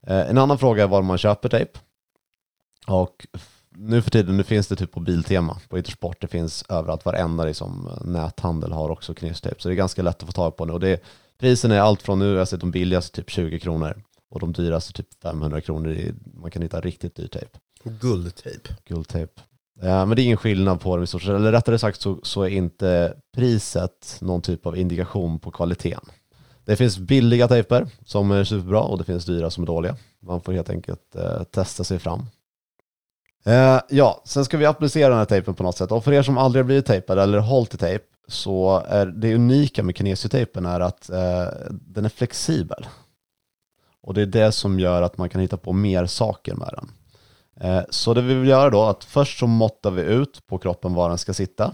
Eh, 0.08 0.30
en 0.30 0.38
annan 0.38 0.58
fråga 0.58 0.84
är 0.84 0.88
var 0.88 1.02
man 1.02 1.18
köper 1.18 1.50
tejp. 1.50 1.80
Och 2.88 3.28
nu 3.78 4.02
för 4.02 4.12
tiden, 4.12 4.38
nu 4.38 4.44
finns 4.44 4.68
det 4.68 4.76
typ 4.76 4.92
på 4.92 5.00
Biltema, 5.00 5.58
på 5.70 5.78
Intersport, 5.78 6.22
det 6.22 6.28
finns 6.28 6.66
överallt, 6.70 7.06
varenda 7.06 7.46
liksom, 7.46 7.90
näthandel 8.06 8.72
har 8.72 8.90
också 8.90 9.14
kinesiotejp. 9.16 9.62
Så 9.62 9.68
det 9.68 9.74
är 9.74 9.76
ganska 9.76 10.02
lätt 10.02 10.22
att 10.24 10.26
få 10.26 10.32
tag 10.32 10.56
på 10.58 10.66
nu. 10.66 10.74
Och 10.74 10.80
det, 10.80 11.04
prisen 11.40 11.72
är 11.72 11.80
allt 11.80 12.02
från 12.02 12.20
nu, 12.20 12.32
jag 12.32 12.38
har 12.38 12.46
sett 12.46 12.60
de 12.60 12.72
billigaste 12.72 13.16
typ 13.16 13.30
20 13.30 13.60
kronor 13.60 14.04
och 14.30 14.40
de 14.40 14.54
dyraste 14.54 14.94
typ 14.94 15.08
500 15.22 15.62
kronor. 15.62 15.92
I, 15.92 16.14
man 16.34 16.52
kan 16.52 16.62
hitta 16.62 16.82
riktigt 16.82 17.16
dyr 17.16 17.28
tejp. 17.28 17.60
Guldtejp. 17.84 18.70
Guldtejp. 18.88 19.42
Eh, 19.82 20.06
Men 20.06 20.10
det 20.10 20.22
är 20.22 20.24
ingen 20.24 20.38
skillnad 20.38 20.82
på 20.82 20.96
dem 20.96 21.04
i 21.04 21.08
stort 21.08 21.22
sett. 21.22 21.30
Eller 21.30 21.52
rättare 21.52 21.80
sagt 21.80 22.02
så, 22.02 22.20
så 22.24 22.42
är 22.42 22.50
inte 22.50 23.14
priset 23.36 24.18
någon 24.22 24.42
typ 24.42 24.66
av 24.66 24.78
indikation 24.78 25.40
på 25.40 25.52
kvaliteten. 25.52 26.06
Det 26.66 26.76
finns 26.76 26.98
billiga 26.98 27.48
tejper 27.48 27.88
som 28.06 28.32
är 28.32 28.44
superbra 28.44 28.82
och 28.82 28.98
det 28.98 29.04
finns 29.04 29.26
dyra 29.26 29.50
som 29.50 29.64
är 29.64 29.68
dåliga. 29.68 29.98
Man 30.20 30.42
får 30.42 30.54
helt 30.54 30.70
enkelt 30.70 31.16
eh, 31.16 31.44
testa 31.44 31.84
sig 31.84 32.00
fram. 32.00 32.26
Eh, 33.48 33.80
ja, 33.90 34.22
sen 34.26 34.46
ska 34.46 34.58
vi 34.58 34.66
applicera 34.66 35.10
den 35.10 35.18
här 35.18 35.26
tejpen 35.26 35.54
på 35.54 35.64
något 35.64 35.78
sätt. 35.78 35.92
Och 35.92 36.04
för 36.04 36.14
er 36.14 36.24
som 36.24 36.38
aldrig 36.38 36.64
har 36.64 36.66
blivit 36.66 36.86
tejpade 36.86 37.24
eller 37.24 37.40
hållit 37.40 37.74
i 37.74 37.78
tejp 37.78 38.06
så 38.28 38.84
är 38.88 39.06
det 39.06 39.36
unika 39.36 39.84
med 39.84 39.98
kinesiotejpen 39.98 40.66
är 40.66 40.80
att 40.80 41.10
eh, 41.10 41.46
den 41.70 42.06
är 42.06 42.10
flexibel. 42.10 42.88
Och 44.02 44.14
det 44.14 44.22
är 44.22 44.26
det 44.26 44.52
som 44.52 44.80
gör 44.80 45.02
att 45.02 45.18
man 45.18 45.30
kan 45.30 45.42
hitta 45.42 45.58
på 45.58 45.74
mer 45.74 46.06
saker 46.06 46.56
med 46.56 46.70
den. 46.74 46.92
Eh, 47.62 47.84
så 47.90 48.14
det 48.14 48.22
vi 48.22 48.34
vill 48.34 48.50
göra 48.50 48.70
då, 48.70 48.84
att 48.84 49.04
först 49.04 49.40
så 49.40 49.48
måttar 49.48 49.92
vi 49.92 50.02
ut 50.02 50.48
på 50.48 50.58
kroppen 50.58 50.94
var 50.94 51.10
den 51.10 51.18
ska 51.18 51.34
sitta. 51.34 51.74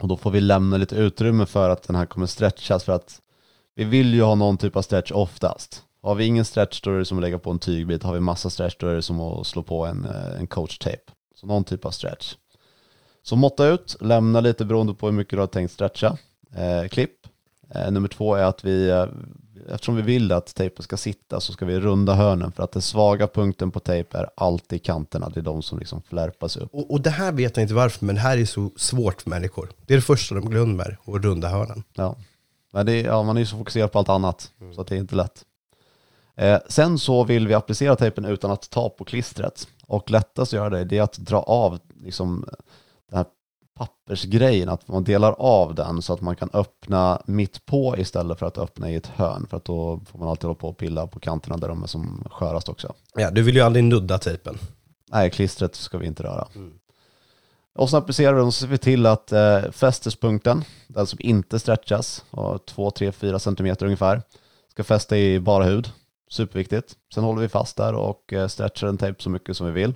Och 0.00 0.08
då 0.08 0.16
får 0.16 0.30
vi 0.30 0.40
lämna 0.40 0.76
lite 0.76 0.96
utrymme 0.96 1.46
för 1.46 1.70
att 1.70 1.82
den 1.82 1.96
här 1.96 2.06
kommer 2.06 2.26
stretchas 2.26 2.84
för 2.84 2.92
att 2.92 3.20
vi 3.74 3.84
vill 3.84 4.14
ju 4.14 4.22
ha 4.22 4.34
någon 4.34 4.56
typ 4.56 4.76
av 4.76 4.82
stretch 4.82 5.12
oftast. 5.12 5.82
Har 6.06 6.14
vi 6.14 6.24
ingen 6.24 6.44
stretch 6.44 6.80
då 6.80 6.90
är 6.90 6.98
det 6.98 7.04
som 7.04 7.18
att 7.18 7.22
lägga 7.22 7.38
på 7.38 7.50
en 7.50 7.58
tygbit. 7.58 8.02
Har 8.02 8.14
vi 8.14 8.20
massa 8.20 8.50
stretch 8.50 8.76
då 8.78 8.86
är 8.86 8.94
det 8.94 9.02
som 9.02 9.20
att 9.20 9.46
slå 9.46 9.62
på 9.62 9.86
en, 9.86 10.04
eh, 10.04 10.40
en 10.40 10.46
coach-tape. 10.46 11.12
Så 11.34 11.46
någon 11.46 11.64
typ 11.64 11.84
av 11.84 11.90
stretch. 11.90 12.34
Så 13.22 13.36
måtta 13.36 13.66
ut, 13.66 13.96
lämna 14.00 14.40
lite 14.40 14.64
beroende 14.64 14.94
på 14.94 15.06
hur 15.06 15.12
mycket 15.12 15.30
du 15.30 15.40
har 15.40 15.46
tänkt 15.46 15.72
stretcha. 15.72 16.18
Eh, 16.54 16.88
klipp. 16.88 17.26
Eh, 17.74 17.90
nummer 17.90 18.08
två 18.08 18.34
är 18.34 18.44
att 18.44 18.64
vi, 18.64 18.88
eh, 18.88 19.06
eftersom 19.68 19.96
vi 19.96 20.02
vill 20.02 20.32
att 20.32 20.54
tejpen 20.54 20.82
ska 20.82 20.96
sitta 20.96 21.40
så 21.40 21.52
ska 21.52 21.66
vi 21.66 21.80
runda 21.80 22.14
hörnen 22.14 22.52
för 22.52 22.62
att 22.62 22.72
den 22.72 22.82
svaga 22.82 23.26
punkten 23.26 23.70
på 23.70 23.80
tejp 23.80 24.18
är 24.18 24.30
alltid 24.36 24.82
kanterna. 24.82 25.28
Det 25.28 25.40
är 25.40 25.44
de 25.44 25.62
som 25.62 25.78
liksom 25.78 26.02
flärpas 26.02 26.56
upp. 26.56 26.74
Och, 26.74 26.90
och 26.90 27.00
det 27.00 27.10
här 27.10 27.32
vet 27.32 27.56
jag 27.56 27.64
inte 27.64 27.74
varför, 27.74 28.04
men 28.04 28.14
det 28.14 28.20
här 28.20 28.38
är 28.38 28.44
så 28.44 28.70
svårt 28.76 29.22
för 29.22 29.30
människor. 29.30 29.68
Det 29.86 29.94
är 29.94 29.98
det 29.98 30.02
första 30.02 30.34
de 30.34 30.50
glömmer, 30.50 30.98
att 31.04 31.24
runda 31.24 31.48
hörnen. 31.48 31.82
Ja. 31.94 32.16
Men 32.72 32.86
det 32.86 32.92
är, 32.92 33.04
ja, 33.04 33.22
man 33.22 33.36
är 33.36 33.40
ju 33.40 33.46
så 33.46 33.56
fokuserad 33.56 33.92
på 33.92 33.98
allt 33.98 34.08
annat 34.08 34.50
så 34.74 34.80
att 34.80 34.86
det 34.86 34.94
är 34.94 34.98
inte 34.98 35.14
lätt. 35.14 35.44
Eh, 36.36 36.58
sen 36.68 36.98
så 36.98 37.24
vill 37.24 37.48
vi 37.48 37.54
applicera 37.54 37.96
tejpen 37.96 38.24
utan 38.24 38.50
att 38.50 38.70
ta 38.70 38.88
på 38.88 39.04
klistret. 39.04 39.68
Och 39.86 40.10
lättast 40.10 40.52
att 40.52 40.56
göra 40.56 40.70
det, 40.70 40.84
det 40.84 40.98
är 40.98 41.02
att 41.02 41.18
dra 41.18 41.40
av 41.40 41.78
liksom, 42.02 42.46
den 43.10 43.16
här 43.16 43.26
pappersgrejen, 43.74 44.68
att 44.68 44.88
man 44.88 45.04
delar 45.04 45.32
av 45.32 45.74
den 45.74 46.02
så 46.02 46.12
att 46.12 46.20
man 46.20 46.36
kan 46.36 46.50
öppna 46.52 47.22
mitt 47.26 47.66
på 47.66 47.96
istället 47.98 48.38
för 48.38 48.46
att 48.46 48.58
öppna 48.58 48.90
i 48.90 48.94
ett 48.94 49.06
hörn. 49.06 49.46
För 49.50 49.56
att 49.56 49.64
då 49.64 50.00
får 50.10 50.18
man 50.18 50.28
alltid 50.28 50.44
hålla 50.44 50.54
på 50.54 50.68
och 50.68 50.76
pilla 50.76 51.06
på 51.06 51.20
kanterna 51.20 51.56
där 51.56 51.68
de 51.68 51.82
är 51.82 51.86
som 51.86 52.24
skörast 52.30 52.68
också. 52.68 52.94
Ja, 53.14 53.30
du 53.30 53.42
vill 53.42 53.54
ju 53.56 53.60
aldrig 53.60 53.84
nudda 53.84 54.18
tejpen. 54.18 54.58
Nej, 55.12 55.30
klistret 55.30 55.74
ska 55.74 55.98
vi 55.98 56.06
inte 56.06 56.22
röra. 56.22 56.48
Och 57.74 57.90
så 57.90 57.96
applicerar 57.96 58.32
vi 58.32 58.38
den 58.38 58.46
och 58.46 58.54
så 58.54 58.60
ser 58.60 58.68
vi 58.68 58.78
till 58.78 59.06
att 59.06 59.32
eh, 59.32 59.70
fästespunkten, 59.70 60.64
den 60.88 61.06
som 61.06 61.18
inte 61.22 61.58
stretchas, 61.58 62.24
2, 62.66 62.90
3, 62.90 63.12
4 63.12 63.38
cm 63.38 63.76
ungefär, 63.80 64.22
ska 64.70 64.84
fästa 64.84 65.18
i 65.18 65.40
bara 65.40 65.64
hud. 65.64 65.90
Superviktigt. 66.28 66.96
Sen 67.14 67.24
håller 67.24 67.42
vi 67.42 67.48
fast 67.48 67.76
där 67.76 67.94
och 67.94 68.32
eh, 68.32 68.48
stretchar 68.48 68.86
en 68.86 68.98
tejp 68.98 69.22
så 69.22 69.30
mycket 69.30 69.56
som 69.56 69.66
vi 69.66 69.72
vill. 69.72 69.94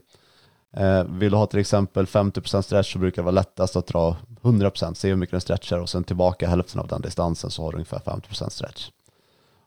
Eh, 0.76 1.04
vill 1.04 1.30
du 1.30 1.36
ha 1.36 1.46
till 1.46 1.60
exempel 1.60 2.06
50% 2.06 2.62
stretch 2.62 2.92
så 2.92 2.98
brukar 2.98 3.22
det 3.22 3.24
vara 3.24 3.34
lättast 3.34 3.76
att 3.76 3.86
dra 3.86 4.16
100%, 4.42 4.94
se 4.94 5.08
hur 5.08 5.16
mycket 5.16 5.30
den 5.30 5.40
stretchar 5.40 5.78
och 5.78 5.88
sen 5.88 6.04
tillbaka 6.04 6.48
hälften 6.48 6.80
av 6.80 6.86
den 6.86 7.02
distansen 7.02 7.50
så 7.50 7.62
har 7.62 7.70
du 7.70 7.76
ungefär 7.76 7.98
50% 7.98 8.48
stretch. 8.48 8.90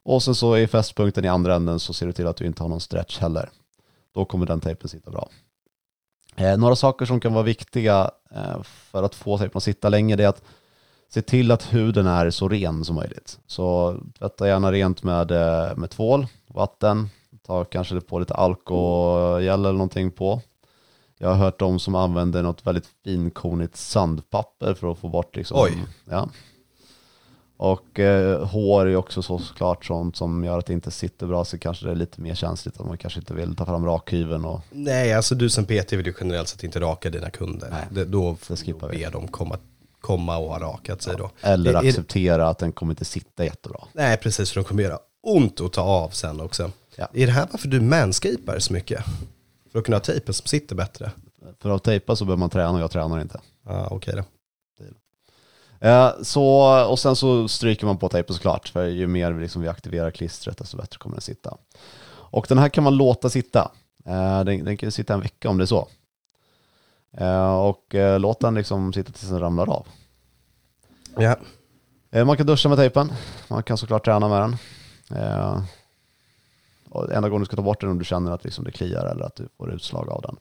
Och 0.03 0.23
sen 0.23 0.35
så 0.35 0.57
i 0.57 0.67
fästpunkten 0.67 1.25
i 1.25 1.27
andra 1.27 1.55
änden 1.55 1.79
så 1.79 1.93
ser 1.93 2.05
du 2.05 2.11
till 2.11 2.27
att 2.27 2.37
du 2.37 2.45
inte 2.45 2.63
har 2.63 2.69
någon 2.69 2.81
stretch 2.81 3.19
heller. 3.19 3.49
Då 4.13 4.25
kommer 4.25 4.45
den 4.45 4.59
tejpen 4.59 4.89
sitta 4.89 5.11
bra. 5.11 5.29
Eh, 6.35 6.57
några 6.57 6.75
saker 6.75 7.05
som 7.05 7.19
kan 7.19 7.33
vara 7.33 7.43
viktiga 7.43 8.11
eh, 8.31 8.63
för 8.63 9.03
att 9.03 9.15
få 9.15 9.37
tejpen 9.37 9.57
att 9.57 9.63
sitta 9.63 9.89
länge 9.89 10.23
är 10.23 10.27
att 10.27 10.43
se 11.13 11.21
till 11.21 11.51
att 11.51 11.73
huden 11.73 12.07
är 12.07 12.29
så 12.29 12.49
ren 12.49 12.85
som 12.85 12.95
möjligt. 12.95 13.39
Så 13.47 13.97
tvätta 14.19 14.47
gärna 14.47 14.71
rent 14.71 15.03
med, 15.03 15.31
eh, 15.31 15.75
med 15.75 15.89
tvål, 15.89 16.27
vatten, 16.47 17.09
ta 17.45 17.63
kanske 17.63 18.01
på 18.01 18.19
lite 18.19 18.33
alkogel 18.33 19.59
eller 19.59 19.71
någonting 19.71 20.11
på. 20.11 20.41
Jag 21.17 21.29
har 21.29 21.35
hört 21.35 21.59
de 21.59 21.79
som 21.79 21.95
använder 21.95 22.43
något 22.43 22.67
väldigt 22.67 22.87
finkornigt 23.03 23.75
sandpapper 23.75 24.73
för 24.73 24.91
att 24.91 24.99
få 24.99 25.09
bort 25.09 25.35
liksom, 25.35 25.57
Oj. 25.61 25.85
Ja. 26.09 26.29
Och 27.57 27.99
eh, 27.99 28.45
hår 28.45 28.85
är 28.85 28.95
också 28.95 29.21
såklart 29.21 29.85
sånt 29.85 30.15
som 30.15 30.43
gör 30.43 30.59
att 30.59 30.65
det 30.65 30.73
inte 30.73 30.91
sitter 30.91 31.27
bra 31.27 31.45
så 31.45 31.57
kanske 31.57 31.85
det 31.85 31.91
är 31.91 31.95
lite 31.95 32.21
mer 32.21 32.35
känsligt 32.35 32.79
att 32.79 32.85
man 32.85 32.97
kanske 32.97 33.19
inte 33.19 33.33
vill 33.33 33.55
ta 33.55 33.65
fram 33.65 33.85
rakhyveln 33.85 34.45
och 34.45 34.61
Nej, 34.71 35.13
alltså 35.13 35.35
du 35.35 35.49
som 35.49 35.65
PT 35.65 35.93
vill 35.93 36.05
ju 36.05 36.13
generellt 36.19 36.47
sett 36.47 36.63
inte 36.63 36.79
raka 36.79 37.09
dina 37.09 37.29
kunder. 37.29 37.69
Nej, 37.71 37.87
det, 37.91 38.05
då 38.05 38.37
det 38.47 38.55
skippar 38.55 38.89
vi. 38.89 38.97
ber 38.97 39.11
de 39.11 39.27
komma, 39.27 39.57
komma 40.03 40.37
och 40.37 40.49
ha 40.49 40.59
rakat 40.59 41.01
sig 41.01 41.15
då. 41.17 41.31
eller 41.41 41.71
Är- 41.73 41.75
är 41.77 41.81
det- 41.83 41.89
acceptera 41.89 42.49
att 42.49 42.57
den 42.59 42.71
kommer 42.71 42.91
inte 42.91 43.05
sitta 43.05 43.45
jättebra. 43.45 43.79
Nej, 43.93 44.17
precis, 44.17 44.51
för 44.51 44.61
de 44.61 44.63
kommer 44.67 44.83
göra 44.83 44.99
ont 45.23 45.61
att 45.61 45.73
ta 45.73 45.81
av 45.81 46.09
sen 46.09 46.41
också. 46.41 46.71
Ja. 46.95 47.07
Är 47.13 47.25
det 47.25 47.31
här 47.33 47.47
varför 47.51 47.67
du 47.67 47.81
manscapar 47.81 48.59
så 48.59 48.73
mycket? 48.73 49.03
För 49.71 49.79
att 49.79 49.85
kunna 49.85 49.95
ha 49.97 50.01
tejpen 50.01 50.33
som 50.33 50.45
sitter 50.47 50.75
bättre? 50.75 51.11
För 51.61 51.69
att 51.69 51.83
tejpa 51.83 52.15
så 52.15 52.25
behöver 52.25 52.39
man 52.39 52.49
träna 52.49 52.71
och 52.71 52.79
jag 52.79 52.91
tränar 52.91 53.21
inte. 53.21 53.39
Ja, 53.65 53.87
okej 53.91 54.13
då. 54.17 54.23
Eh, 55.87 56.11
så, 56.21 56.45
och 56.89 56.99
sen 56.99 57.15
så 57.15 57.47
stryker 57.47 57.85
man 57.85 57.97
på 57.97 58.09
tejpen 58.09 58.35
såklart, 58.35 58.67
för 58.69 58.85
ju 58.85 59.07
mer 59.07 59.31
vi, 59.31 59.41
liksom 59.41 59.61
vi 59.61 59.67
aktiverar 59.67 60.11
klistret 60.11 60.57
desto 60.57 60.77
bättre 60.77 60.97
kommer 60.97 61.15
den 61.15 61.21
sitta. 61.21 61.57
Och 62.09 62.45
den 62.49 62.57
här 62.57 62.69
kan 62.69 62.83
man 62.83 62.97
låta 62.97 63.29
sitta. 63.29 63.71
Eh, 64.05 64.43
den, 64.43 64.65
den 64.65 64.77
kan 64.77 64.91
sitta 64.91 65.13
en 65.13 65.21
vecka 65.21 65.49
om 65.49 65.57
det 65.57 65.63
är 65.63 65.65
så. 65.65 65.87
Eh, 67.17 67.55
och 67.55 67.95
eh, 67.95 68.19
låt 68.19 68.39
den 68.39 68.55
liksom 68.55 68.93
sitta 68.93 69.11
tills 69.11 69.29
den 69.29 69.39
ramlar 69.39 69.69
av. 69.69 69.87
Ja. 71.17 71.35
Eh, 72.11 72.25
man 72.25 72.37
kan 72.37 72.45
duscha 72.45 72.69
med 72.69 72.77
tejpen, 72.77 73.13
man 73.47 73.63
kan 73.63 73.77
såklart 73.77 74.05
träna 74.05 74.27
med 74.27 74.41
den. 74.41 74.57
Och 76.89 77.13
enda 77.13 77.29
gången 77.29 77.41
du 77.41 77.45
ska 77.45 77.55
ta 77.55 77.61
bort 77.61 77.81
den 77.81 77.89
om 77.89 77.99
du 77.99 78.05
känner 78.05 78.31
att 78.31 78.43
liksom 78.43 78.63
det 78.63 78.71
kliar 78.71 79.05
eller 79.05 79.25
att 79.25 79.35
du 79.35 79.47
får 79.57 79.73
utslag 79.73 80.09
av 80.09 80.21
den. 80.21 80.35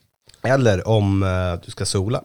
Eller 0.52 0.88
om 0.88 1.20
du 1.64 1.70
ska 1.70 1.84
sola. 1.84 2.22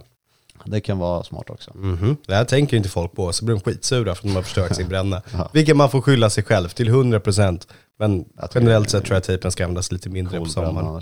Det 0.66 0.82
kan 0.82 0.98
vara 0.98 1.24
smart 1.24 1.50
också. 1.50 1.72
Mhm. 1.78 2.18
Det 2.26 2.36
här 2.36 2.46
tänker 2.46 2.78
inte 2.78 2.90
folk 2.90 3.12
på, 3.16 3.34
så 3.34 3.46
blir 3.46 3.56
de 3.56 3.62
skitsura 3.62 4.04
för 4.04 4.12
att 4.12 4.22
de 4.22 4.36
har 4.36 4.42
förstört 4.42 4.76
sin 4.76 4.88
bränna. 4.90 5.22
Ja. 5.34 5.50
Vilket 5.54 5.78
man 5.78 5.90
får 5.90 6.02
skylla 6.02 6.30
sig 6.30 6.44
själv 6.44 6.70
till 6.70 6.90
100%. 6.90 7.68
Men 7.98 8.26
generellt 8.56 8.90
sett 8.90 9.06
tror 9.06 9.16
jag 9.16 9.18
att 9.20 9.24
tejpen 9.24 9.52
ska 9.52 9.64
användas 9.64 9.92
lite 9.92 10.10
mindre 10.10 10.38
Cool 10.38 10.48
på 10.48 10.52
sommaren. 10.52 11.02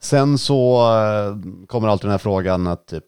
Sen 0.00 0.38
så 0.38 0.76
eh, 0.76 1.36
kommer 1.66 1.88
alltid 1.88 2.04
den 2.04 2.10
här 2.10 2.18
frågan 2.18 2.66
att 2.66 2.86
typ, 2.86 3.04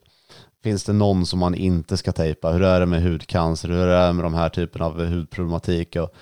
finns 0.63 0.85
det 0.85 0.93
någon 0.93 1.27
som 1.27 1.39
man 1.39 1.55
inte 1.55 1.97
ska 1.97 2.13
tejpa? 2.13 2.51
Hur 2.51 2.63
är 2.63 2.81
det 2.81 2.87
med 2.87 3.03
hudcancer? 3.03 3.69
Hur 3.69 3.79
är 3.79 4.07
det 4.07 4.13
med 4.13 4.25
de 4.25 4.35
här 4.35 4.49
typen 4.49 4.83
av 4.83 5.07
hudproblematik? 5.07 5.97
Och, 5.97 6.15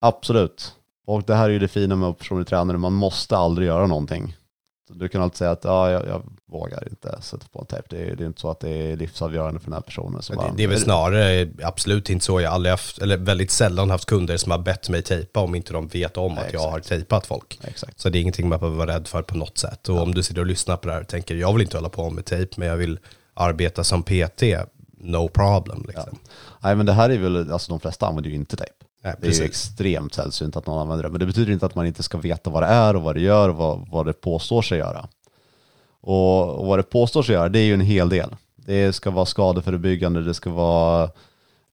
absolut. 0.00 0.74
Och 1.06 1.22
det 1.22 1.34
här 1.34 1.44
är 1.44 1.52
ju 1.52 1.58
det 1.58 1.68
fina 1.68 1.96
med 1.96 2.18
personlig 2.18 2.46
tränare, 2.46 2.78
man 2.78 2.92
måste 2.92 3.36
aldrig 3.36 3.68
göra 3.68 3.86
någonting. 3.86 4.36
Du 4.88 5.08
kan 5.08 5.22
alltid 5.22 5.36
säga 5.36 5.50
att 5.50 5.64
ja, 5.64 5.90
jag, 5.90 6.06
jag 6.06 6.22
vågar 6.46 6.88
inte 6.88 7.18
sätta 7.22 7.46
på 7.52 7.60
en 7.60 7.66
tejp. 7.66 7.86
Det 7.90 8.02
är, 8.10 8.16
det 8.16 8.24
är 8.24 8.26
inte 8.26 8.40
så 8.40 8.50
att 8.50 8.60
det 8.60 8.68
är 8.70 8.96
livsavgörande 8.96 9.60
för 9.60 9.66
den 9.66 9.72
här 9.74 9.80
personen. 9.80 10.22
Så 10.22 10.32
Det, 10.32 10.36
bara- 10.36 10.52
det 10.56 10.62
är 10.62 10.68
väl 10.68 10.80
snarare 10.80 11.48
absolut 11.62 12.10
inte 12.10 12.24
så. 12.24 12.40
Jag 12.40 12.48
har 12.50 12.54
aldrig 12.54 12.70
haft, 12.70 12.98
eller 12.98 13.16
väldigt 13.16 13.50
sällan 13.50 13.90
haft 13.90 14.06
kunder 14.06 14.36
som 14.36 14.50
har 14.52 14.58
bett 14.58 14.88
mig 14.88 15.02
tejpa 15.02 15.40
om 15.40 15.54
inte 15.54 15.72
de 15.72 15.88
vet 15.88 16.16
om 16.16 16.34
Nej, 16.34 16.46
att 16.46 16.52
jag 16.52 16.60
har 16.60 16.78
exakt. 16.78 16.88
tejpat 16.88 17.26
folk. 17.26 17.60
Exakt. 17.64 18.00
Så 18.00 18.08
det 18.08 18.18
är 18.18 18.20
ingenting 18.20 18.48
man 18.48 18.58
behöver 18.58 18.78
vara 18.78 18.94
rädd 18.94 19.08
för 19.08 19.22
på 19.22 19.36
något 19.36 19.58
sätt. 19.58 19.88
Och 19.88 19.98
om 20.02 20.14
du 20.14 20.22
sitter 20.22 20.40
och 20.40 20.46
lyssnar 20.46 20.76
på 20.76 20.88
det 20.88 20.94
här 20.94 21.00
och 21.00 21.08
tänker 21.08 21.34
jag 21.34 21.52
vill 21.52 21.62
inte 21.62 21.76
hålla 21.76 21.88
på 21.88 22.10
med 22.10 22.24
tejp 22.24 22.54
men 22.56 22.68
jag 22.68 22.76
vill 22.76 22.98
arbeta 23.34 23.84
som 23.84 24.02
PT, 24.02 24.42
no 25.00 25.28
problem. 25.28 25.84
Liksom. 25.88 26.18
Nej 26.62 26.76
men 26.76 26.86
det 26.86 26.92
här 26.92 27.10
är 27.10 27.18
väl, 27.18 27.52
alltså 27.52 27.72
de 27.72 27.80
flesta 27.80 28.06
använder 28.06 28.30
ju 28.30 28.36
inte 28.36 28.56
tejp. 28.56 28.72
Nej, 29.04 29.14
Det 29.20 29.26
är 29.26 29.32
ju 29.32 29.44
extremt 29.44 30.14
sällsynt 30.14 30.56
att 30.56 30.66
någon 30.66 30.78
använder 30.78 31.02
det. 31.02 31.10
Men 31.10 31.20
det 31.20 31.26
betyder 31.26 31.52
inte 31.52 31.66
att 31.66 31.74
man 31.74 31.86
inte 31.86 32.02
ska 32.02 32.18
veta 32.18 32.50
vad 32.50 32.62
det 32.62 32.66
är 32.66 32.96
och 32.96 33.02
vad 33.02 33.14
det 33.14 33.20
gör 33.20 33.48
och 33.48 33.56
vad, 33.56 33.88
vad 33.90 34.06
det 34.06 34.12
påstår 34.12 34.62
sig 34.62 34.78
göra. 34.78 35.08
Och, 36.00 36.54
och 36.54 36.66
vad 36.66 36.78
det 36.78 36.82
påstår 36.82 37.22
sig 37.22 37.34
göra, 37.34 37.48
det 37.48 37.58
är 37.58 37.64
ju 37.64 37.74
en 37.74 37.80
hel 37.80 38.08
del. 38.08 38.36
Det 38.56 38.92
ska 38.92 39.10
vara 39.10 39.26
skadeförebyggande, 39.26 40.22
det 40.22 40.34
ska 40.34 40.50
vara 40.50 41.10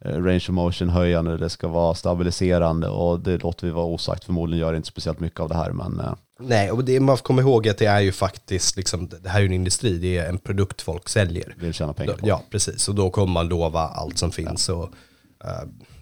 eh, 0.05 0.23
range 0.23 0.35
of 0.37 0.49
motion 0.49 0.89
höjande, 0.89 1.37
det 1.37 1.49
ska 1.49 1.67
vara 1.67 1.95
stabiliserande 1.95 2.87
och 2.87 3.19
det 3.19 3.37
låter 3.37 3.67
vi 3.67 3.73
vara 3.73 3.85
osagt. 3.85 4.23
Förmodligen 4.23 4.59
gör 4.59 4.71
det 4.71 4.77
inte 4.77 4.89
speciellt 4.89 5.19
mycket 5.19 5.39
av 5.39 5.49
det 5.49 5.55
här 5.55 5.71
men 5.71 5.99
eh, 5.99 6.13
Nej, 6.39 6.71
och 6.71 6.83
det, 6.83 6.99
man 6.99 7.17
får 7.17 7.23
komma 7.23 7.41
ihåg 7.41 7.67
att 7.67 7.77
det 7.77 7.85
är 7.85 7.99
ju 7.99 8.11
faktiskt, 8.11 8.77
liksom, 8.77 9.09
det 9.21 9.29
här 9.29 9.37
är 9.37 9.41
ju 9.41 9.45
en 9.47 9.53
industri, 9.53 9.97
det 9.97 10.17
är 10.17 10.29
en 10.29 10.37
produkt 10.37 10.81
folk 10.81 11.09
säljer. 11.09 11.55
vill 11.57 11.73
tjäna 11.73 11.93
pengar 11.93 12.13
på. 12.13 12.27
Ja, 12.27 12.41
precis. 12.49 12.89
Och 12.89 12.95
då 12.95 13.09
kommer 13.09 13.33
man 13.33 13.47
lova 13.47 13.79
allt 13.79 14.17
som 14.17 14.31
finns. 14.31 14.69
Och, 14.69 14.89
ja, 14.91 14.97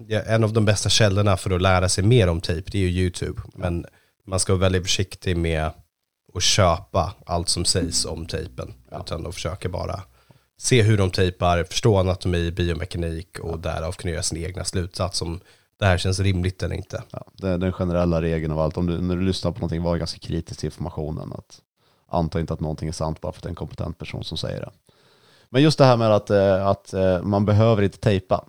en 0.10 0.44
av 0.44 0.54
de 0.54 0.66
bästa 0.66 0.90
källorna 0.90 1.38
för 1.38 1.50
att 1.50 1.62
lära 1.62 1.90
sig 1.90 2.04
mer 2.04 2.30
om 2.30 2.42
tejp, 2.42 2.72
det 2.72 2.78
är 2.78 2.88
ju 2.88 3.02
YouTube. 3.02 3.42
Men 3.56 3.86
man 4.26 4.40
ska 4.40 4.54
vara 4.54 4.62
väldigt 4.62 4.84
försiktig 4.84 5.38
med 5.38 5.72
att 6.34 6.44
köpa 6.44 7.14
allt 7.26 7.50
som 7.50 7.66
sägs 7.66 8.06
om 8.06 8.26
tejpen. 8.26 8.74
Utan 9.02 9.28
att 9.28 9.34
försöka 9.34 9.70
bara 9.70 10.04
se 10.58 10.82
hur 10.82 10.98
de 10.98 11.12
tejpar, 11.12 11.64
förstå 11.64 11.98
anatomi, 11.98 12.52
biomekanik 12.52 13.40
och 13.40 13.60
därav 13.60 13.92
kunna 13.92 14.12
göra 14.12 14.24
sin 14.24 14.46
egna 14.46 14.64
slutsats 14.64 15.22
om 15.22 15.40
det 15.80 15.86
här 15.86 15.98
känns 15.98 16.20
rimligt 16.20 16.64
eller 16.64 16.76
inte. 16.76 17.04
Ja, 17.12 17.28
det 17.34 17.58
den 17.58 17.72
generella 17.72 18.22
regeln 18.22 18.54
av 18.54 18.60
allt. 18.60 18.78
Om 18.78 18.88
du, 18.88 19.02
när 19.02 19.16
du 19.16 19.22
lyssnar 19.22 19.52
på 19.52 19.60
någonting, 19.60 19.84
var 19.84 19.98
ganska 19.98 20.20
kritisk 20.20 20.60
till 20.60 20.68
informationen. 20.68 21.34
Att 21.34 21.62
anta 22.08 22.40
inte 22.40 22.54
att 22.54 22.60
någonting 22.60 22.90
är 22.90 22.94
sant 22.94 23.22
bara 23.22 23.32
för 23.32 23.40
att 23.40 23.44
det 23.44 23.48
är 23.48 23.52
en 23.52 23.56
kompetent 23.56 23.98
person 23.98 24.24
som 24.24 24.38
säger 24.38 24.62
det. 24.62 24.72
Men 25.50 25.64
just 25.64 25.78
det 25.78 25.86
här 25.86 25.98
med 25.98 26.12
att, 26.12 26.30
eh, 26.30 26.68
att 26.68 26.94
eh, 26.94 27.22
man 27.22 27.46
behöver 27.46 27.84
inte 27.84 27.98
tejpa. 27.98 28.46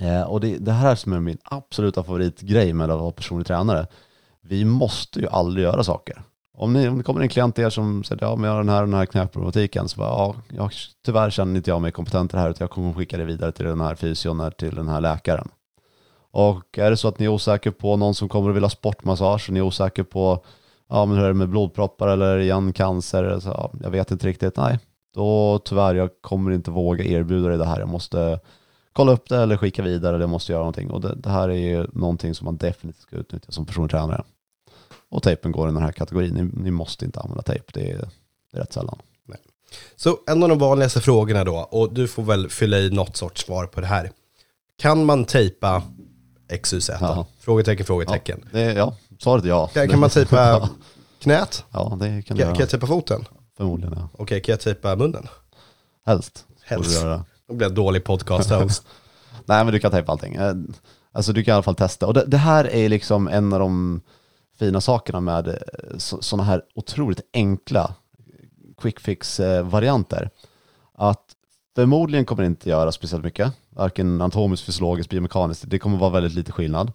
Eh, 0.00 0.22
Och 0.22 0.40
det, 0.40 0.58
det 0.58 0.72
här 0.72 0.94
som 0.94 1.12
är 1.12 1.20
min 1.20 1.38
absoluta 1.44 2.04
favoritgrej 2.04 2.72
med 2.72 2.90
att 2.90 3.00
vara 3.00 3.10
personlig 3.10 3.46
tränare. 3.46 3.86
Vi 4.42 4.64
måste 4.64 5.20
ju 5.20 5.28
aldrig 5.28 5.64
göra 5.64 5.84
saker. 5.84 6.22
Om, 6.56 6.72
ni, 6.72 6.88
om 6.88 6.98
det 6.98 7.04
kommer 7.04 7.20
en 7.20 7.28
klient 7.28 7.54
till 7.54 7.64
er 7.64 7.70
som 7.70 8.04
säger 8.04 8.22
ja, 8.22 8.36
men 8.36 8.44
jag 8.44 8.52
har 8.52 8.58
den 8.58 8.68
här 8.68 8.82
och 8.82 8.88
den 8.88 8.98
här 8.98 9.06
knäproblematiken, 9.06 9.88
så 9.88 9.98
bara, 10.00 10.08
ja, 10.08 10.34
jag, 10.56 10.70
tyvärr 11.04 11.30
känner 11.30 11.56
inte 11.56 11.70
jag 11.70 11.82
mig 11.82 11.92
kompetent 11.92 12.32
i 12.32 12.36
det 12.36 12.40
här, 12.40 12.50
utan 12.50 12.64
jag 12.64 12.70
kommer 12.70 12.92
skicka 12.92 13.16
det 13.16 13.24
vidare 13.24 13.52
till 13.52 13.64
den 13.64 13.80
här 13.80 13.94
fysion, 13.94 14.50
till 14.58 14.74
den 14.74 14.88
här 14.88 15.00
läkaren. 15.00 15.48
Och 16.32 16.78
är 16.78 16.90
det 16.90 16.96
så 16.96 17.08
att 17.08 17.18
ni 17.18 17.24
är 17.24 17.28
osäker 17.28 17.70
på 17.70 17.96
någon 17.96 18.14
som 18.14 18.28
kommer 18.28 18.50
att 18.50 18.56
vilja 18.56 18.64
ha 18.66 18.70
sportmassage, 18.70 19.48
och 19.48 19.52
ni 19.52 19.60
är 19.60 19.64
osäker 19.64 20.02
på 20.02 20.44
ja, 20.88 21.06
men 21.06 21.16
hur 21.16 21.24
är 21.24 21.28
det 21.28 21.34
med 21.34 21.48
blodproppar 21.48 22.08
eller 22.08 22.38
igen 22.38 22.72
cancer, 22.72 23.40
så, 23.40 23.48
ja, 23.48 23.70
jag 23.82 23.90
vet 23.90 24.10
inte 24.10 24.26
riktigt, 24.26 24.56
nej, 24.56 24.78
då 25.14 25.58
tyvärr, 25.64 25.94
jag 25.94 26.10
kommer 26.20 26.50
inte 26.50 26.70
våga 26.70 27.04
erbjuda 27.04 27.48
dig 27.48 27.58
det 27.58 27.66
här, 27.66 27.80
jag 27.80 27.88
måste 27.88 28.40
kolla 28.92 29.12
upp 29.12 29.28
det 29.28 29.36
eller 29.36 29.56
skicka 29.56 29.82
vidare, 29.82 30.16
eller 30.16 30.26
måste 30.26 30.52
göra 30.52 30.60
någonting. 30.60 30.90
Och 30.90 31.00
det, 31.00 31.14
det 31.14 31.30
här 31.30 31.48
är 31.48 31.54
ju 31.54 31.86
någonting 31.92 32.34
som 32.34 32.44
man 32.44 32.56
definitivt 32.56 33.02
ska 33.02 33.16
utnyttja 33.16 33.52
som 33.52 33.66
personlig 33.66 33.90
tränare. 33.90 34.24
Och 35.08 35.22
tejpen 35.22 35.52
går 35.52 35.68
i 35.68 35.72
den 35.72 35.82
här 35.82 35.92
kategorin. 35.92 36.34
Ni, 36.34 36.62
ni 36.62 36.70
måste 36.70 37.04
inte 37.04 37.20
använda 37.20 37.42
tejp. 37.42 37.64
Det 37.74 37.90
är, 37.90 38.08
det 38.52 38.58
är 38.58 38.60
rätt 38.60 38.72
sällan. 38.72 38.98
Så 39.96 40.18
en 40.26 40.42
av 40.42 40.48
de 40.48 40.58
vanligaste 40.58 41.00
frågorna 41.00 41.44
då, 41.44 41.56
och 41.56 41.94
du 41.94 42.08
får 42.08 42.22
väl 42.22 42.48
fylla 42.48 42.78
i 42.78 42.90
något 42.90 43.16
sorts 43.16 43.44
svar 43.44 43.66
på 43.66 43.80
det 43.80 43.86
här. 43.86 44.10
Kan 44.78 45.04
man 45.04 45.24
tejpa 45.24 45.82
XYZ? 46.62 46.90
Ja. 47.00 47.26
Frågetecken, 47.38 47.86
frågetecken. 47.86 48.48
Det 48.52 48.60
är, 48.60 48.76
ja, 48.76 48.96
svaret 49.18 49.44
är 49.44 49.48
ja. 49.48 49.66
Kan, 49.66 49.88
kan 49.88 50.00
man 50.00 50.10
tejpa 50.10 50.68
knät? 51.20 51.64
Ja, 51.70 51.96
det 52.00 52.22
kan 52.22 52.36
du 52.36 52.42
Kan, 52.42 52.52
kan 52.52 52.60
jag 52.60 52.70
tejpa 52.70 52.86
foten? 52.86 53.24
Förmodligen, 53.56 53.94
ja. 53.98 54.08
Okej, 54.12 54.40
kan 54.40 54.52
jag 54.52 54.60
tejpa 54.60 54.96
munnen? 54.96 55.26
Helst. 56.06 56.46
Helst. 56.62 57.02
Då 57.50 57.56
blir 57.56 57.66
jag 57.66 57.74
dålig 57.74 58.04
podcast-host. 58.04 58.86
Nej, 59.44 59.64
men 59.64 59.72
du 59.72 59.78
kan 59.78 59.90
tejpa 59.90 60.12
allting. 60.12 60.34
Eh, 60.34 60.54
alltså 61.12 61.32
du 61.32 61.44
kan 61.44 61.52
i 61.52 61.54
alla 61.54 61.62
fall 61.62 61.74
testa. 61.74 62.06
Och 62.06 62.14
det, 62.14 62.24
det 62.26 62.36
här 62.36 62.74
är 62.74 62.88
liksom 62.88 63.28
en 63.28 63.52
av 63.52 63.60
de 63.60 64.00
fina 64.58 64.80
sakerna 64.80 65.20
med 65.20 65.48
eh, 65.48 65.54
sådana 65.98 66.42
här 66.42 66.62
otroligt 66.74 67.20
enkla 67.32 67.94
quick 68.80 69.00
fix-varianter. 69.00 70.22
Eh, 70.22 71.04
att 71.04 71.24
förmodligen 71.74 72.24
kommer 72.24 72.42
det 72.42 72.46
inte 72.46 72.70
göra 72.70 72.92
speciellt 72.92 73.24
mycket. 73.24 73.52
Varken 73.70 74.20
anatomiskt, 74.20 74.66
fysiologiskt, 74.66 75.10
biomekaniskt. 75.10 75.64
Det 75.66 75.78
kommer 75.78 75.98
vara 75.98 76.10
väldigt 76.10 76.34
lite 76.34 76.52
skillnad. 76.52 76.92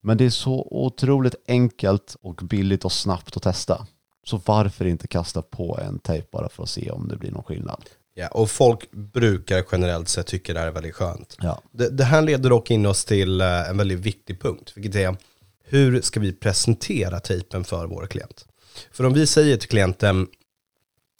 Men 0.00 0.16
det 0.16 0.24
är 0.24 0.30
så 0.30 0.68
otroligt 0.70 1.34
enkelt 1.48 2.16
och 2.22 2.34
billigt 2.34 2.84
och 2.84 2.92
snabbt 2.92 3.36
att 3.36 3.42
testa. 3.42 3.86
Så 4.24 4.40
varför 4.46 4.84
inte 4.84 5.06
kasta 5.06 5.42
på 5.42 5.78
en 5.82 5.98
tejp 5.98 6.28
bara 6.32 6.48
för 6.48 6.62
att 6.62 6.68
se 6.68 6.90
om 6.90 7.08
det 7.08 7.16
blir 7.16 7.30
någon 7.30 7.44
skillnad? 7.44 7.84
Ja, 8.14 8.28
och 8.28 8.50
folk 8.50 8.90
brukar 8.90 9.64
generellt 9.72 10.08
sett 10.08 10.26
tycka 10.26 10.52
det 10.52 10.60
här 10.60 10.66
är 10.66 10.72
väldigt 10.72 10.94
skönt. 10.94 11.36
Ja. 11.40 11.62
Det, 11.72 11.88
det 11.88 12.04
här 12.04 12.22
leder 12.22 12.50
dock 12.50 12.70
in 12.70 12.86
oss 12.86 13.04
till 13.04 13.40
eh, 13.40 13.70
en 13.70 13.76
väldigt 13.76 13.98
viktig 13.98 14.40
punkt, 14.40 14.72
vilket 14.74 14.94
är 14.94 15.16
hur 15.64 16.00
ska 16.00 16.20
vi 16.20 16.32
presentera 16.32 17.20
tejpen 17.20 17.64
för 17.64 17.86
vår 17.86 18.06
klient? 18.06 18.46
För 18.92 19.04
om 19.04 19.12
vi 19.12 19.26
säger 19.26 19.56
till 19.56 19.68
klienten, 19.68 20.28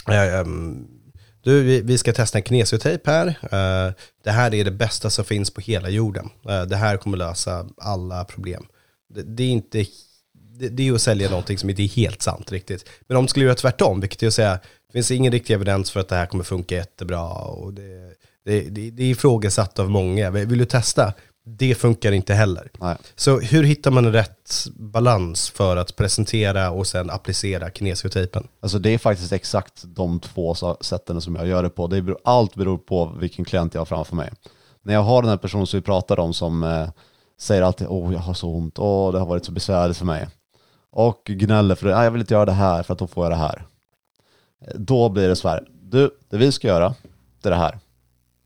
eh, 0.09 0.35
ehm, 0.35 0.87
du, 1.43 1.83
vi, 1.83 1.99
ska 1.99 2.13
testa 2.13 2.39
en 2.39 2.45
kinesiotejp 2.45 3.11
här, 3.11 3.27
eh, 3.27 3.93
det 4.25 4.31
här 4.31 4.55
är 4.55 4.65
det 4.65 4.71
bästa 4.71 5.11
som 5.11 5.25
finns 5.25 5.51
på 5.51 5.61
hela 5.61 5.89
jorden, 5.89 6.31
det 6.69 6.77
här 6.77 6.97
kommer 6.97 7.19
lösa 7.19 7.67
alla 7.77 8.25
problem. 8.25 8.67
Det 9.09 9.43
är 9.43 9.49
inte 9.49 9.87
det, 10.61 10.69
det 10.69 10.83
är 10.83 10.85
ju 10.85 10.95
att 10.95 11.03
sälja 11.03 11.31
någonting 11.31 11.59
som 11.59 11.71
inte 11.71 11.83
är 11.83 11.89
helt 11.89 12.23
sant 12.23 12.53
riktigt. 12.53 12.89
Men 13.09 13.17
om 13.17 13.25
du 13.25 13.29
skulle 13.29 13.45
göra 13.45 13.55
tvärtom, 13.55 14.01
vilket 14.01 14.23
är 14.23 14.27
att 14.27 14.35
säga, 14.35 14.53
det 14.87 14.93
finns 14.93 15.11
ingen 15.11 15.33
riktig 15.33 15.55
evidens 15.55 15.91
för 15.91 16.01
att 16.01 16.09
det 16.09 16.17
här 16.17 16.27
kommer 16.27 16.45
funka 16.45 16.75
jättebra 16.75 17.29
och 17.33 17.75
det, 17.75 18.15
det, 18.45 18.61
det, 18.61 18.91
det 18.91 19.03
är 19.03 19.11
ifrågasatt 19.11 19.79
av 19.79 19.91
många. 19.91 20.31
Vill 20.31 20.59
du 20.59 20.65
testa? 20.65 21.13
Det 21.45 21.75
funkar 21.75 22.13
inte 22.13 22.35
heller. 22.35 22.71
Nej. 22.81 22.97
Så 23.17 23.41
hur 23.41 23.65
hittar 23.65 23.91
man 23.91 24.07
en 24.07 24.13
rätt 24.13 24.67
balans 24.77 25.51
för 25.51 25.77
att 25.77 25.97
presentera 25.97 26.71
och 26.71 26.87
sen 26.87 27.11
applicera 27.11 27.71
kinesiotejpen? 27.71 28.49
Alltså 28.61 28.79
det 28.79 28.91
är 28.91 28.99
faktiskt 28.99 29.33
exakt 29.33 29.83
de 29.85 30.21
två 30.21 30.55
sätten 30.81 31.21
som 31.21 31.37
jag 31.37 31.47
gör 31.47 31.63
det 31.63 31.71
på. 31.71 31.87
Det 31.87 32.03
beror, 32.03 32.19
allt 32.25 32.55
beror 32.55 32.79
på 32.79 33.17
vilken 33.21 33.45
klient 33.45 33.75
jag 33.75 33.81
har 33.81 33.87
framför 33.87 34.17
mig. 34.17 34.31
När 34.83 34.95
jag 34.95 35.03
har 35.03 35.23
den 35.23 35.29
här 35.29 35.37
personen 35.37 35.67
som 35.67 35.79
vi 35.79 35.83
pratar 35.83 36.21
om 36.21 36.35
som 36.35 36.65
eh, 36.65 36.89
säger 37.41 37.63
alltid 37.63 37.87
åh 37.91 38.13
jag 38.13 38.21
har 38.21 38.35
så 38.35 38.49
ont, 38.49 38.79
åh 38.79 39.13
det 39.13 39.19
har 39.19 39.27
varit 39.27 39.45
så 39.45 39.53
besvärligt 39.53 39.97
för 39.97 40.07
mig. 40.07 40.29
Och 40.93 41.23
gnäller 41.25 41.75
för 41.75 41.87
det, 41.89 41.95
"Nej, 41.95 42.05
jag 42.05 42.11
vill 42.11 42.21
inte 42.21 42.35
göra 42.35 42.45
det 42.45 42.53
här 42.53 42.83
för 42.83 42.93
att 42.93 42.99
då 42.99 43.07
får 43.07 43.25
jag 43.25 43.33
det 43.33 43.37
här. 43.37 43.67
Då 44.75 45.09
blir 45.09 45.29
det 45.29 45.37
så 45.37 45.49
här, 45.49 45.69
du, 45.83 46.11
det 46.29 46.37
vi 46.37 46.53
ska 46.53 46.69
göra, 46.69 46.95
det 47.43 47.49
är 47.49 47.51
det 47.51 47.57
här. 47.57 47.79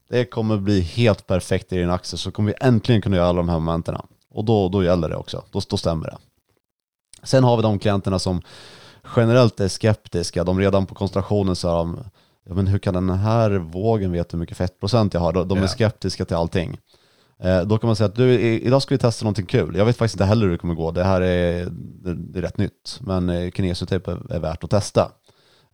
Det 0.09 0.25
kommer 0.25 0.57
bli 0.57 0.81
helt 0.81 1.27
perfekt 1.27 1.73
i 1.73 1.77
din 1.79 1.91
axel 1.91 2.19
så 2.19 2.31
kommer 2.31 2.53
vi 2.53 2.67
äntligen 2.67 3.03
kunna 3.03 3.17
göra 3.17 3.27
alla 3.29 3.37
de 3.37 3.49
här 3.49 3.59
momenten. 3.59 3.97
Och 4.31 4.45
då, 4.45 4.69
då 4.69 4.85
gäller 4.85 5.09
det 5.09 5.17
också, 5.17 5.45
då, 5.51 5.61
då 5.69 5.77
stämmer 5.77 6.07
det. 6.07 6.17
Sen 7.23 7.45
har 7.45 7.57
vi 7.57 7.63
de 7.63 7.79
klienterna 7.79 8.19
som 8.19 8.43
generellt 9.17 9.61
är 9.61 9.69
skeptiska. 9.69 10.45
De 10.45 10.61
redan 10.61 10.87
på 10.87 10.95
koncentrationen 10.95 11.57
sa 11.57 11.79
de, 11.79 11.99
ja, 12.45 12.55
men 12.55 12.67
hur 12.67 12.79
kan 12.79 12.95
den 12.95 13.11
här 13.11 13.51
vågen 13.51 14.13
veta 14.13 14.29
hur 14.33 14.39
mycket 14.39 14.57
fettprocent 14.57 15.15
jag 15.15 15.21
har? 15.21 15.33
De, 15.33 15.49
de 15.49 15.59
är 15.59 15.67
skeptiska 15.67 16.25
till 16.25 16.37
allting. 16.37 16.79
Eh, 17.45 17.63
då 17.63 17.79
kan 17.79 17.89
man 17.89 17.97
säga 17.97 18.09
att 18.09 18.15
du, 18.15 18.41
idag 18.41 18.83
ska 18.83 18.95
vi 18.95 18.99
testa 18.99 19.25
någonting 19.25 19.47
kul. 19.47 19.77
Jag 19.77 19.85
vet 19.85 19.97
faktiskt 19.97 20.15
inte 20.15 20.25
heller 20.25 20.45
hur 20.45 20.53
det 20.53 20.59
kommer 20.59 20.75
gå. 20.75 20.91
Det 20.91 21.05
här 21.05 21.21
är, 21.21 21.69
det, 22.33 22.39
är 22.39 22.43
rätt 22.43 22.59
nytt. 22.59 22.99
Men 23.01 23.29
eh, 23.29 23.51
kinesiotejp 23.51 24.11
är, 24.11 24.33
är 24.33 24.41
värt 24.41 24.65
att 24.65 24.71
testa. 24.71 25.11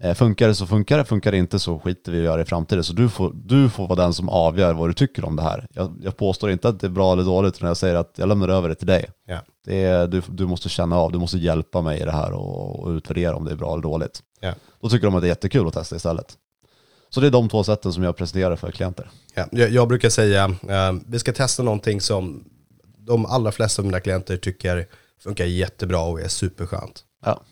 Eh, 0.01 0.15
funkar 0.15 0.49
det 0.49 0.55
så 0.55 0.67
funkar 0.67 0.99
det, 0.99 1.05
funkar 1.05 1.33
det 1.33 1.39
inte 1.39 1.59
så 1.59 1.79
skiter 1.79 2.13
vi 2.13 2.19
i 2.19 2.21
att 2.21 2.25
göra 2.25 2.37
det 2.37 2.43
i 2.43 2.47
framtiden. 2.47 2.85
Så 2.85 2.93
du 2.93 3.09
får, 3.09 3.33
du 3.35 3.71
får 3.71 3.87
vara 3.89 4.03
den 4.03 4.15
som 4.15 4.29
avgör 4.29 4.75
vad 4.75 4.89
du 4.89 4.93
tycker 4.93 5.25
om 5.25 5.37
det 5.37 5.43
här. 5.43 5.67
Jag, 5.73 5.97
jag 6.03 6.17
påstår 6.17 6.51
inte 6.51 6.69
att 6.69 6.81
det 6.81 6.87
är 6.87 6.91
bra 6.91 7.13
eller 7.13 7.23
dåligt 7.23 7.61
när 7.61 7.69
jag 7.69 7.77
säger 7.77 7.95
att 7.95 8.15
jag 8.17 8.29
lämnar 8.29 8.49
över 8.49 8.69
det 8.69 8.75
till 8.75 8.87
dig. 8.87 9.11
Ja. 9.27 9.39
Det 9.65 9.85
är, 9.85 10.07
du, 10.07 10.23
du 10.29 10.47
måste 10.47 10.69
känna 10.69 10.97
av, 10.97 11.13
du 11.13 11.19
måste 11.19 11.39
hjälpa 11.39 11.81
mig 11.83 12.01
i 12.01 12.05
det 12.05 12.13
här 12.13 12.33
och, 12.33 12.81
och 12.81 12.89
utvärdera 12.89 13.37
om 13.37 13.45
det 13.45 13.51
är 13.51 13.57
bra 13.57 13.73
eller 13.73 13.83
dåligt. 13.83 14.21
Ja. 14.41 14.55
Då 14.83 14.89
tycker 14.89 15.07
de 15.07 15.15
att 15.15 15.23
det 15.23 15.27
är 15.27 15.29
jättekul 15.29 15.67
att 15.67 15.75
testa 15.75 15.97
istället. 15.97 16.37
Så 17.11 17.21
det 17.21 17.27
är 17.27 17.31
de 17.31 17.49
två 17.49 17.65
sätten 17.65 17.93
som 17.93 18.03
jag 18.03 18.17
presenterar 18.17 18.57
för 18.57 18.71
klienter. 18.71 19.11
Ja, 19.35 19.47
jag, 19.53 19.71
jag 19.71 19.89
brukar 19.89 20.11
säga, 20.11 20.45
eh, 20.69 20.93
vi 21.07 21.19
ska 21.19 21.33
testa 21.33 21.63
någonting 21.63 22.01
som 22.01 22.45
de 22.99 23.27
allra 23.27 23.53
flesta 23.53 23.83
av 23.83 23.87
mina 23.87 24.01
klienter 24.01 24.37
tycker 24.37 24.87
funkar 25.23 25.45
jättebra 25.45 26.01
och 26.01 26.21
är 26.21 26.29
superskönt. 26.29 27.05
Ja. 27.25 27.43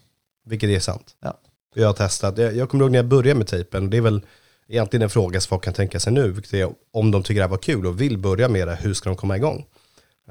Vilket 0.46 0.70
är 0.70 0.80
sant. 0.80 1.16
Ja. 1.20 1.40
Jag 1.74 1.86
har 1.86 1.94
testat, 1.94 2.38
jag, 2.38 2.56
jag 2.56 2.68
kommer 2.68 2.84
ihåg 2.84 2.90
när 2.90 2.98
jag 2.98 3.06
började 3.06 3.38
med 3.38 3.46
tejpen, 3.46 3.90
det 3.90 3.96
är 3.96 4.00
väl 4.00 4.20
egentligen 4.68 5.02
en 5.02 5.10
fråga 5.10 5.40
som 5.40 5.48
folk 5.48 5.64
kan 5.64 5.74
tänka 5.74 6.00
sig 6.00 6.12
nu, 6.12 6.30
vilket 6.30 6.54
är 6.54 6.70
om 6.92 7.10
de 7.10 7.22
tycker 7.22 7.40
det 7.40 7.44
här 7.44 7.50
var 7.50 7.58
kul 7.58 7.86
och 7.86 8.00
vill 8.00 8.18
börja 8.18 8.48
med 8.48 8.68
det, 8.68 8.78
hur 8.80 8.94
ska 8.94 9.10
de 9.10 9.16
komma 9.16 9.36
igång? 9.36 9.66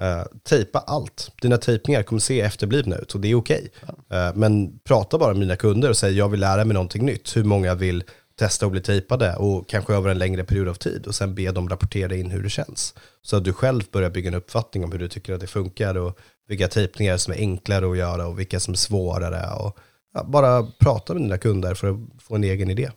Uh, 0.02 0.24
tejpa 0.44 0.80
allt. 0.80 1.32
Dina 1.42 1.58
tejpningar 1.58 2.04
kommer 2.04 2.20
se 2.20 2.42
efterblivna 2.42 2.96
ut 2.96 3.16
och 3.16 3.22
det 3.22 3.28
är 3.28 3.36
okej. 3.36 3.72
Eh, 4.12 4.36
men 4.36 4.80
prata 4.80 5.18
bara 5.18 5.30
med 5.30 5.40
mina 5.40 5.56
kunder 5.56 5.90
och 5.90 5.98
säg 5.98 6.18
jag 6.18 6.30
vill 6.30 6.40
lära 6.40 6.66
mig 6.66 6.74
någonting 6.74 7.06
nytt. 7.06 7.38
Hur 7.38 7.44
många 7.44 7.76
vill 7.76 8.04
testa 8.38 8.66
att 8.66 8.72
bli 8.72 8.82
tejpade 8.82 9.36
och 9.36 9.70
kanske 9.70 9.94
över 9.94 10.10
en 10.10 10.18
längre 10.18 10.44
period 10.44 10.68
av 10.68 10.74
tid 10.74 11.08
och 11.08 11.16
sen 11.16 11.36
be 11.36 11.52
dem 11.52 11.70
rapportera 11.70 12.16
in 12.16 12.32
hur 12.32 12.44
det 12.44 12.50
känns. 12.50 12.94
Så 13.22 13.38
att 13.38 13.44
du 13.44 13.54
själv 13.54 13.84
börjar 13.92 14.10
bygga 14.10 14.28
en 14.28 14.34
uppfattning 14.34 14.84
om 14.84 14.92
hur 14.92 15.00
du 15.00 15.08
tycker 15.08 15.34
att 15.34 15.40
det 15.40 15.48
funkar 15.48 15.98
och 15.98 16.20
vilka 16.48 16.68
tejpningar 16.68 17.18
som 17.18 17.34
är 17.34 17.38
enklare 17.38 17.92
att 17.92 17.98
göra 17.98 18.28
och 18.28 18.40
vilka 18.40 18.60
som 18.60 18.74
är 18.74 18.78
svårare. 18.78 19.56
Och, 19.56 19.78
ja, 20.14 20.24
bara 20.24 20.68
prata 20.80 21.14
med 21.14 21.24
dina 21.24 21.38
kunder 21.38 21.74
för 21.74 21.90
att 21.90 22.24
få 22.24 22.36
en 22.36 22.44
egen 22.44 22.70
idé. 22.70 22.92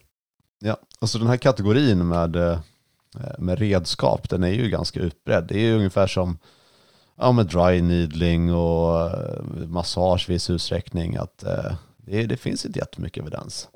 Ja, 0.60 0.76
alltså 1.00 1.18
den 1.18 1.26
här 1.26 1.36
kategorin 1.36 2.08
med, 2.08 2.36
eh, 2.36 2.58
med 3.38 3.58
redskap, 3.58 4.28
den 4.28 4.44
är 4.44 4.52
ju 4.52 4.70
ganska 4.70 5.00
utbredd. 5.00 5.46
Det 5.48 5.54
är 5.54 5.62
ju 5.62 5.74
ungefär 5.76 6.06
som 6.06 6.38
ja, 7.18 7.32
med 7.32 7.46
dry 7.46 7.82
needling 7.82 8.54
och 8.54 9.06
eh, 9.06 9.42
massage 9.66 10.30
i 10.30 10.32
viss 10.32 10.50
utsträckning. 10.50 11.16
Att, 11.16 11.42
eh, 11.42 11.74
det, 11.96 12.26
det 12.26 12.36
finns 12.36 12.66
inte 12.66 12.78
jättemycket 12.78 13.22
evidens. 13.22 13.68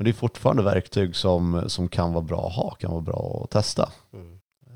Men 0.00 0.04
det 0.04 0.10
är 0.10 0.12
fortfarande 0.12 0.62
verktyg 0.62 1.16
som, 1.16 1.64
som 1.66 1.88
kan 1.88 2.12
vara 2.12 2.24
bra 2.24 2.46
att 2.46 2.54
ha, 2.54 2.70
kan 2.70 2.90
vara 2.90 3.00
bra 3.00 3.40
att 3.44 3.50
testa. 3.50 3.92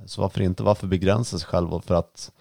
Så 0.06 0.20
varför 0.20 0.40
inte, 0.40 0.62
varför 0.62 0.86
begränsa 0.86 1.38
sig 1.38 1.48
själv 1.48 1.80
för 1.80 1.94
att 1.94 2.32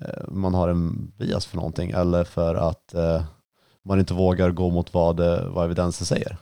eh, 0.00 0.28
man 0.28 0.54
har 0.54 0.68
en 0.68 1.12
bias 1.16 1.46
för 1.46 1.56
någonting 1.56 1.90
eller 1.90 2.24
för 2.24 2.54
att 2.54 2.94
eh, 2.94 3.24
man 3.82 4.00
inte 4.00 4.14
vågar 4.14 4.50
gå 4.50 4.70
mot 4.70 4.94
vad, 4.94 5.20
eh, 5.20 5.46
vad 5.48 5.64
evidensen 5.64 6.06
säger. 6.06 6.36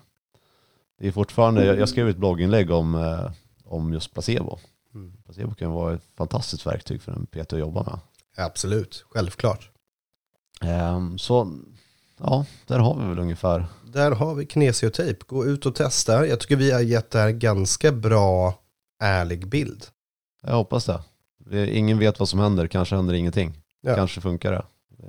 Det 0.98 1.08
är 1.08 1.12
fortfarande, 1.12 1.64
jag, 1.64 1.78
jag 1.78 1.88
skrev 1.88 2.08
ett 2.08 2.16
blogginlägg 2.16 2.70
om, 2.70 2.94
eh, 2.94 3.30
om 3.64 3.92
just 3.92 4.14
placebo. 4.14 4.58
Mm. 4.94 5.12
Placebo 5.24 5.54
kan 5.54 5.70
vara 5.70 5.94
ett 5.94 6.04
fantastiskt 6.16 6.66
verktyg 6.66 7.02
för 7.02 7.12
en 7.12 7.26
PT 7.26 7.52
att 7.52 7.58
jobba 7.58 7.82
med. 7.82 7.98
Absolut, 8.36 9.04
självklart. 9.10 9.70
Ehm, 10.60 11.18
så 11.18 11.52
ja, 12.22 12.44
där 12.66 12.78
har 12.78 12.94
vi 13.00 13.08
väl 13.08 13.18
ungefär. 13.18 13.66
Där 13.92 14.10
har 14.10 14.34
vi 14.34 14.46
kinesiotejp. 14.46 15.24
Gå 15.26 15.46
ut 15.46 15.66
och 15.66 15.74
testa. 15.74 16.26
Jag 16.26 16.40
tycker 16.40 16.56
vi 16.56 16.70
har 16.70 16.80
gett 16.80 17.10
det 17.10 17.18
här 17.18 17.30
ganska 17.30 17.92
bra 17.92 18.54
ärlig 19.02 19.48
bild. 19.48 19.86
Jag 20.42 20.54
hoppas 20.54 20.84
det. 20.86 21.00
Ingen 21.70 21.98
vet 21.98 22.18
vad 22.18 22.28
som 22.28 22.38
händer, 22.40 22.66
kanske 22.66 22.96
händer 22.96 23.14
ingenting. 23.14 23.52
Ja. 23.80 23.94
Kanske 23.94 24.20
funkar 24.20 24.52
det. 24.52 24.64